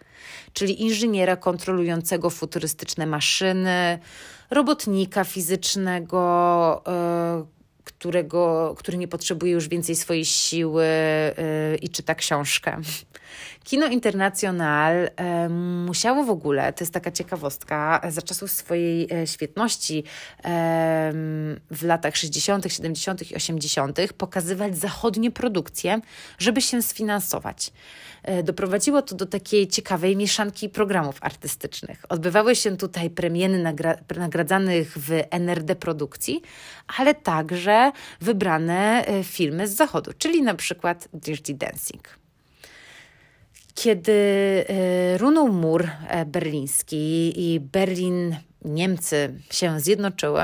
Czyli 0.53 0.81
inżyniera 0.81 1.35
kontrolującego 1.35 2.29
futurystyczne 2.29 3.05
maszyny, 3.05 3.99
robotnika 4.49 5.23
fizycznego, 5.23 6.81
e, 6.87 7.45
którego, 7.83 8.73
który 8.77 8.97
nie 8.97 9.07
potrzebuje 9.07 9.51
już 9.51 9.67
więcej 9.67 9.95
swojej 9.95 10.25
siły 10.25 10.83
e, 10.83 11.33
i 11.81 11.89
czyta 11.89 12.15
książkę. 12.15 12.81
Kino 13.63 13.87
International 13.87 15.09
musiało 15.85 16.23
w 16.23 16.29
ogóle, 16.29 16.73
to 16.73 16.83
jest 16.83 16.93
taka 16.93 17.11
ciekawostka, 17.11 18.01
za 18.09 18.21
czasów 18.21 18.51
swojej 18.51 19.07
e, 19.13 19.27
świetności 19.27 20.03
w 21.71 21.83
latach 21.83 22.17
60., 22.17 22.73
70. 22.73 23.31
i 23.31 23.35
80. 23.35 23.99
pokazywać 24.17 24.77
zachodnie 24.77 25.31
produkcje, 25.31 26.01
żeby 26.37 26.61
się 26.61 26.81
sfinansować. 26.81 27.71
E, 28.23 28.43
doprowadziło 28.43 29.01
to 29.01 29.15
do 29.15 29.25
takiej 29.25 29.67
ciekawej 29.67 30.15
mieszanki 30.15 30.69
programów 30.69 31.17
artystycznych. 31.21 32.03
Odbywały 32.09 32.55
się 32.55 32.77
tutaj 32.77 33.09
premiery 33.09 33.63
nagra 33.63 33.95
nagradzanych 34.17 34.97
w 34.97 35.23
NRD 35.29 35.75
produkcji, 35.75 36.41
ale 36.97 37.15
także 37.15 37.91
wybrane 38.21 39.05
e, 39.05 39.23
filmy 39.23 39.67
z 39.67 39.75
zachodu, 39.75 40.11
czyli 40.17 40.41
na 40.41 40.53
przykład 40.53 41.07
Dirty 41.13 41.53
Dancing. 41.53 42.26
Kiedy 43.77 44.11
e, 44.69 45.17
runął 45.17 45.47
mur 45.47 45.89
e, 46.07 46.25
berliński 46.25 47.33
i 47.35 47.59
Berlin, 47.59 48.35
Niemcy 48.65 49.41
się 49.51 49.79
zjednoczyły, 49.79 50.41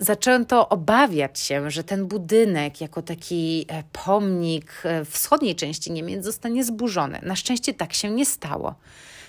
zaczęto 0.00 0.68
obawiać 0.68 1.38
się, 1.38 1.70
że 1.70 1.84
ten 1.84 2.06
budynek, 2.06 2.80
jako 2.80 3.02
taki 3.02 3.66
e, 3.68 3.82
pomnik 4.04 4.82
wschodniej 5.10 5.56
części 5.56 5.92
Niemiec, 5.92 6.24
zostanie 6.24 6.64
zburzony. 6.64 7.20
Na 7.22 7.36
szczęście 7.36 7.74
tak 7.74 7.92
się 7.92 8.10
nie 8.10 8.26
stało. 8.26 8.74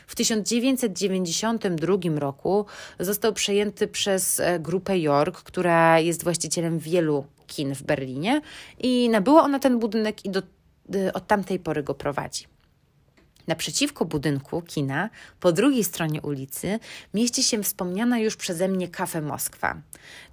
W 0.08 0.16
1992 0.16 1.96
roku 2.16 2.66
został 3.00 3.34
przejęty 3.34 3.88
przez 3.88 4.42
grupę 4.60 5.00
York, 5.00 5.44
która 5.44 6.00
jest 6.00 6.24
właścicielem 6.24 6.80
wielu 6.80 7.26
kin 7.48 7.76
w 7.76 7.84
Berlinie 7.84 8.42
i 8.80 9.10
nabyła 9.10 9.44
ona 9.44 9.60
ten 9.60 9.80
budynek 9.80 10.26
i 10.26 10.30
do 10.30 10.42
Y, 10.42 10.63
od 11.14 11.28
tamtej 11.28 11.60
pory 11.60 11.84
go 11.84 11.94
prowadzi. 11.94 12.48
Naprzeciwko 13.48 14.06
budynku 14.06 14.62
kina, 14.62 15.10
po 15.40 15.52
drugiej 15.52 15.84
stronie 15.84 16.22
ulicy, 16.22 16.80
mieści 17.14 17.44
się 17.44 17.64
wspomniana 17.64 18.20
już 18.20 18.36
przeze 18.36 18.68
mnie 18.68 18.88
Kafe 18.88 19.22
Moskwa. 19.22 19.82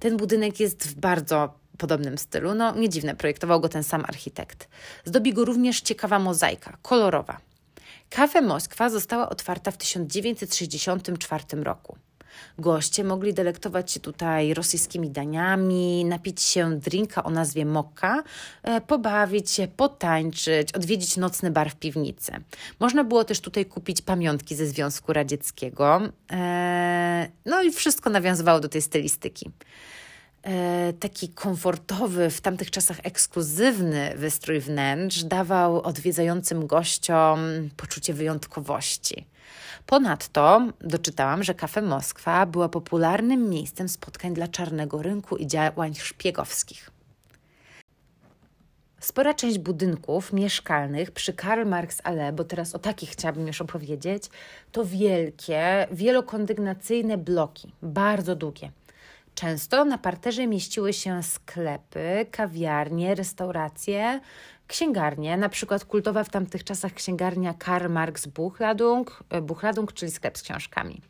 Ten 0.00 0.16
budynek 0.16 0.60
jest 0.60 0.88
w 0.88 0.94
bardzo 0.94 1.54
podobnym 1.78 2.18
stylu. 2.18 2.54
No, 2.54 2.74
nie 2.74 2.88
dziwne, 2.88 3.16
projektował 3.16 3.60
go 3.60 3.68
ten 3.68 3.82
sam 3.82 4.04
architekt. 4.04 4.68
Zdobi 5.04 5.32
go 5.32 5.44
również 5.44 5.80
ciekawa 5.80 6.18
mozaika, 6.18 6.76
kolorowa. 6.82 7.40
Kafe 8.10 8.42
Moskwa 8.42 8.90
została 8.90 9.28
otwarta 9.28 9.70
w 9.70 9.76
1964 9.76 11.44
roku. 11.62 11.96
Goście 12.58 13.04
mogli 13.04 13.34
delektować 13.34 13.92
się 13.92 14.00
tutaj 14.00 14.54
rosyjskimi 14.54 15.10
daniami, 15.10 16.04
napić 16.04 16.42
się 16.42 16.78
drinka 16.78 17.24
o 17.24 17.30
nazwie 17.30 17.66
mokka, 17.66 18.22
e, 18.62 18.80
pobawić 18.80 19.50
się, 19.50 19.68
potańczyć, 19.68 20.72
odwiedzić 20.72 21.16
nocny 21.16 21.50
bar 21.50 21.70
w 21.70 21.76
piwnicy. 21.76 22.32
Można 22.80 23.04
było 23.04 23.24
też 23.24 23.40
tutaj 23.40 23.66
kupić 23.66 24.02
pamiątki 24.02 24.54
ze 24.54 24.66
Związku 24.66 25.12
Radzieckiego. 25.12 26.00
E, 26.32 27.28
no 27.46 27.62
i 27.62 27.70
wszystko 27.70 28.10
nawiązywało 28.10 28.60
do 28.60 28.68
tej 28.68 28.82
stylistyki. 28.82 29.50
E, 30.42 30.92
taki 30.92 31.28
komfortowy, 31.28 32.30
w 32.30 32.40
tamtych 32.40 32.70
czasach 32.70 33.00
ekskluzywny 33.02 34.12
wystrój 34.16 34.60
wnętrz 34.60 35.22
dawał 35.22 35.82
odwiedzającym 35.82 36.66
gościom 36.66 37.40
poczucie 37.76 38.14
wyjątkowości. 38.14 39.26
Ponadto 39.86 40.60
doczytałam, 40.80 41.44
że 41.44 41.54
Kafe 41.54 41.82
Moskwa 41.82 42.46
była 42.46 42.68
popularnym 42.68 43.50
miejscem 43.50 43.88
spotkań 43.88 44.34
dla 44.34 44.48
czarnego 44.48 45.02
rynku 45.02 45.36
i 45.36 45.46
działań 45.46 45.94
szpiegowskich. 45.94 46.90
Spora 49.00 49.34
część 49.34 49.58
budynków 49.58 50.32
mieszkalnych 50.32 51.10
przy 51.10 51.32
Karl 51.32 51.68
Marx 51.68 52.00
Allee, 52.04 52.32
bo 52.32 52.44
teraz 52.44 52.74
o 52.74 52.78
takich 52.78 53.10
chciałabym 53.10 53.46
już 53.46 53.60
opowiedzieć, 53.60 54.24
to 54.72 54.84
wielkie, 54.84 55.86
wielokondygnacyjne 55.92 57.18
bloki, 57.18 57.72
bardzo 57.82 58.36
długie. 58.36 58.70
Często 59.34 59.84
na 59.84 59.98
parterze 59.98 60.46
mieściły 60.46 60.92
się 60.92 61.22
sklepy, 61.22 62.26
kawiarnie, 62.30 63.14
restauracje, 63.14 64.20
księgarnie, 64.66 65.36
na 65.36 65.48
przykład 65.48 65.84
kultowa 65.84 66.24
w 66.24 66.30
tamtych 66.30 66.64
czasach 66.64 66.94
księgarnia 66.94 67.54
Karl 67.54 67.88
Marx 67.88 68.26
Buchladung, 68.26 69.24
e, 69.30 69.42
Buchladung, 69.42 69.92
czyli 69.92 70.12
sklep 70.12 70.38
z 70.38 70.42
książkami. 70.42 71.00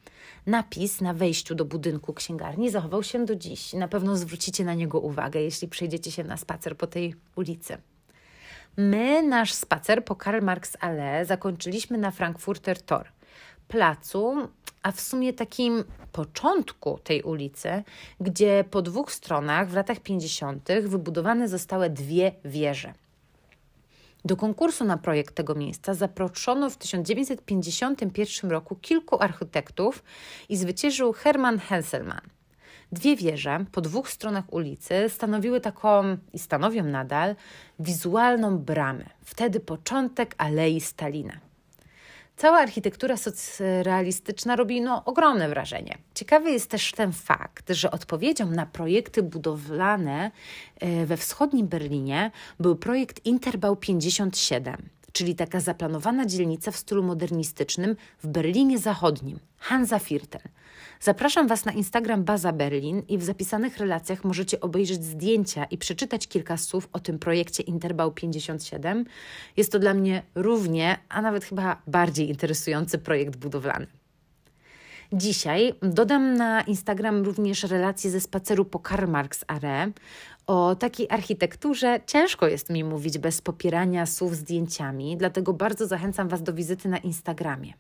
Napis 0.47 1.01
na 1.01 1.15
wejściu 1.15 1.55
do 1.55 1.65
budynku 1.65 2.13
księgarni 2.13 2.71
zachował 2.71 3.03
się 3.03 3.25
do 3.25 3.37
dziś. 3.37 3.73
Na 3.73 3.89
pewno 3.89 4.17
zwrócicie 4.17 4.65
na 4.65 4.75
niego 4.75 5.01
uwagę, 5.01 5.41
jeśli 5.41 5.69
przejdziecie 5.69 6.11
się 6.13 6.25
na 6.25 6.37
spacer 6.37 6.77
po 6.77 6.87
tej 6.87 7.15
ulicy. 7.37 7.77
My 8.77 9.23
nasz 9.23 9.53
spacer 9.53 10.05
po 10.05 10.17
Karl 10.17 10.45
Marx 10.45 10.77
Allee 10.81 11.25
zakończyliśmy 11.25 11.99
na 11.99 12.11
Frankfurter 12.11 12.83
Tor, 12.83 13.09
placu, 13.71 14.49
a 14.83 14.93
w 14.93 15.01
sumie 15.01 15.33
takim 15.33 15.85
początku 16.13 16.99
tej 17.05 17.23
ulicy, 17.23 17.83
gdzie 18.21 18.65
po 18.71 18.83
dwóch 18.83 19.13
stronach 19.13 19.69
w 19.69 19.75
latach 19.75 20.01
50. 20.01 20.69
wybudowane 20.83 21.49
zostały 21.49 21.91
dwie 21.91 22.33
wieże. 22.45 22.95
Do 24.25 24.37
konkursu 24.37 24.85
na 24.85 24.97
projekt 24.97 25.35
tego 25.35 25.55
miejsca 25.55 25.95
zaproszono 25.95 26.71
w 26.71 26.77
1951 26.77 28.51
roku 28.51 28.77
kilku 28.77 29.23
architektów 29.23 30.03
i 30.49 30.57
zwyciężył 30.57 31.13
Hermann 31.13 31.59
Hesselmann. 31.59 32.21
Dwie 32.93 33.17
wieże 33.17 33.65
po 33.73 33.81
dwóch 33.81 34.11
stronach 34.11 34.53
ulicy 34.53 35.09
stanowiły 35.09 35.61
taką, 35.61 36.17
i 36.33 36.39
stanowią 36.39 36.85
nadal, 36.85 37.37
wizualną 37.79 38.59
bramę. 38.59 39.05
Wtedy 39.25 39.61
początek 39.61 40.35
Alei 40.39 40.81
Stalina. 40.81 41.50
Cała 42.41 42.59
architektura 42.59 43.17
socrealistyczna 43.17 44.57
robi 44.57 44.81
no, 44.81 45.05
ogromne 45.05 45.49
wrażenie. 45.49 45.99
Ciekawy 46.15 46.51
jest 46.51 46.71
też 46.71 46.93
ten 46.93 47.13
fakt, 47.13 47.71
że 47.71 47.91
odpowiedzią 47.91 48.51
na 48.51 48.67
projekty 48.67 49.23
budowlane 49.23 50.31
e, 50.81 51.07
we 51.07 51.17
wschodnim 51.17 51.69
Berlinie 51.69 52.31
był 52.61 52.77
projekt 52.77 53.27
Interbau 53.27 53.77
57, 53.77 54.77
czyli 55.13 55.35
taka 55.35 55.61
zaplanowana 55.61 56.27
dzielnica 56.27 56.71
w 56.71 56.77
stylu 56.77 57.03
modernistycznym 57.03 57.97
w 58.23 58.27
Berlinie 58.27 58.79
Zachodnim, 58.79 59.39
Hansa 59.59 59.99
Viertel. 59.99 60.43
Zapraszam 61.01 61.49
Was 61.49 61.65
na 61.65 61.73
Instagram 61.73 62.25
Baza 62.25 62.53
Berlin 62.53 63.03
i 63.09 63.19
w 63.19 63.23
zapisanych 63.23 63.79
relacjach 63.79 64.25
możecie 64.25 64.61
obejrzeć 64.61 65.05
zdjęcia 65.05 65.65
i 65.65 65.79
przeczytać 65.79 66.29
kilka 66.29 66.57
słów 66.57 66.89
o 66.93 67.01
tym 67.01 67.19
projekcie 67.19 67.63
Interbau 67.63 68.13
57. 68.13 69.05
Jest 69.57 69.73
to 69.73 69.79
dla 69.79 69.95
mnie 69.95 70.23
równie, 70.35 70.99
a 71.09 71.23
nawet 71.23 71.45
chyba 71.45 71.83
bardziej 71.87 72.29
interesujący 72.29 72.99
projekt 72.99 73.37
budowlany. 73.37 73.87
Dzisiaj 75.13 75.75
dodam 75.83 76.35
na 76.37 76.63
Instagram 76.63 77.23
również 77.23 77.63
relacje 77.63 78.11
ze 78.11 78.21
spaceru 78.21 78.65
po 78.65 78.79
Karl 78.79 79.11
Marx 79.11 79.45
Are. 79.47 79.91
O 80.51 80.77
takiej 80.77 81.07
architekturze 81.11 82.01
ciężko 82.07 82.49
jest 82.49 82.71
mi 82.71 82.85
mówić 82.85 83.19
bez 83.19 83.43
popierania 83.43 84.07
słów 84.07 84.37
zdjęciami, 84.37 85.17
dlatego 85.17 85.53
bardzo 85.53 85.87
zachęcam 85.87 86.29
Was 86.29 86.43
do 86.43 86.53
wizyty 86.53 86.89
na 86.89 86.99
Instagramie. 86.99 87.73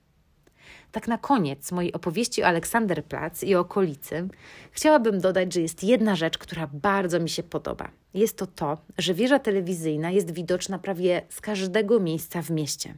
Tak 0.92 1.08
na 1.08 1.18
koniec 1.18 1.72
mojej 1.72 1.92
opowieści 1.92 2.42
o 2.42 2.46
Aleksanderplatz 2.46 3.42
i 3.42 3.54
okolicy 3.54 4.28
chciałabym 4.72 5.20
dodać, 5.20 5.54
że 5.54 5.60
jest 5.60 5.84
jedna 5.84 6.16
rzecz, 6.16 6.38
która 6.38 6.68
bardzo 6.72 7.20
mi 7.20 7.28
się 7.28 7.42
podoba. 7.42 7.90
Jest 8.14 8.36
to 8.36 8.46
to, 8.46 8.78
że 8.98 9.14
wieża 9.14 9.38
telewizyjna 9.38 10.10
jest 10.10 10.30
widoczna 10.30 10.78
prawie 10.78 11.22
z 11.28 11.40
każdego 11.40 12.00
miejsca 12.00 12.42
w 12.42 12.50
mieście. 12.50 12.94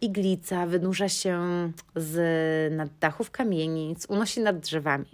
Iglica 0.00 0.66
wynurza 0.66 1.08
się 1.08 1.40
z 1.96 2.72
nad 2.76 2.90
dachów 2.98 3.30
kamienic, 3.30 4.06
unosi 4.06 4.40
nad 4.40 4.60
drzewami. 4.60 5.06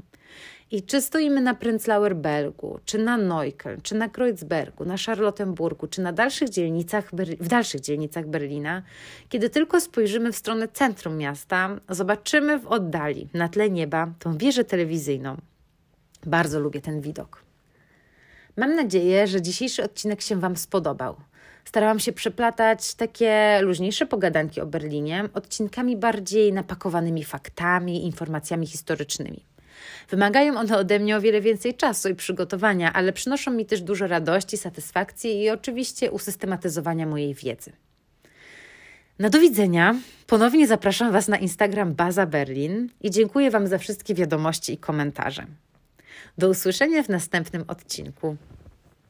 I 0.70 0.82
czy 0.82 1.00
stoimy 1.02 1.40
na 1.40 1.54
Prenzlauer 1.54 2.16
Bergu, 2.16 2.80
czy 2.84 2.98
na 2.98 3.16
Neukölln, 3.16 3.80
czy 3.82 3.94
na 3.94 4.08
Kreuzbergu, 4.08 4.84
na 4.84 4.96
Charlottenburgu, 5.06 5.86
czy 5.86 6.00
na 6.00 6.12
dalszych 6.12 6.48
dzielnicach, 6.48 7.10
w 7.40 7.48
dalszych 7.48 7.80
dzielnicach 7.80 8.26
Berlina, 8.26 8.82
kiedy 9.28 9.50
tylko 9.50 9.80
spojrzymy 9.80 10.32
w 10.32 10.36
stronę 10.36 10.68
centrum 10.68 11.16
miasta, 11.16 11.80
zobaczymy 11.88 12.58
w 12.58 12.66
oddali, 12.66 13.28
na 13.34 13.48
tle 13.48 13.70
nieba, 13.70 14.12
tą 14.18 14.38
wieżę 14.38 14.64
telewizyjną. 14.64 15.36
Bardzo 16.26 16.60
lubię 16.60 16.80
ten 16.80 17.00
widok. 17.00 17.42
Mam 18.56 18.74
nadzieję, 18.74 19.26
że 19.26 19.42
dzisiejszy 19.42 19.84
odcinek 19.84 20.22
się 20.22 20.40
Wam 20.40 20.56
spodobał. 20.56 21.16
Starałam 21.64 21.98
się 21.98 22.12
przeplatać 22.12 22.94
takie 22.94 23.58
luźniejsze 23.62 24.06
pogadanki 24.06 24.60
o 24.60 24.66
Berlinie 24.66 25.28
odcinkami 25.34 25.96
bardziej 25.96 26.52
napakowanymi 26.52 27.24
faktami, 27.24 28.06
informacjami 28.06 28.66
historycznymi. 28.66 29.55
Wymagają 30.08 30.58
one 30.58 30.78
ode 30.78 30.98
mnie 30.98 31.16
o 31.16 31.20
wiele 31.20 31.40
więcej 31.40 31.74
czasu 31.74 32.08
i 32.08 32.14
przygotowania, 32.14 32.92
ale 32.92 33.12
przynoszą 33.12 33.50
mi 33.50 33.66
też 33.66 33.82
dużo 33.82 34.06
radości, 34.06 34.56
satysfakcji 34.56 35.42
i 35.42 35.50
oczywiście 35.50 36.10
usystematyzowania 36.10 37.06
mojej 37.06 37.34
wiedzy. 37.34 37.72
Na 39.18 39.30
do 39.30 39.40
widzenia. 39.40 39.94
Ponownie 40.26 40.66
zapraszam 40.66 41.12
Was 41.12 41.28
na 41.28 41.36
Instagram 41.36 41.94
Baza 41.94 42.26
Berlin 42.26 42.88
i 43.00 43.10
dziękuję 43.10 43.50
Wam 43.50 43.66
za 43.66 43.78
wszystkie 43.78 44.14
wiadomości 44.14 44.72
i 44.72 44.78
komentarze. 44.78 45.46
Do 46.38 46.48
usłyszenia 46.48 47.02
w 47.02 47.08
następnym 47.08 47.64
odcinku. 47.68 48.36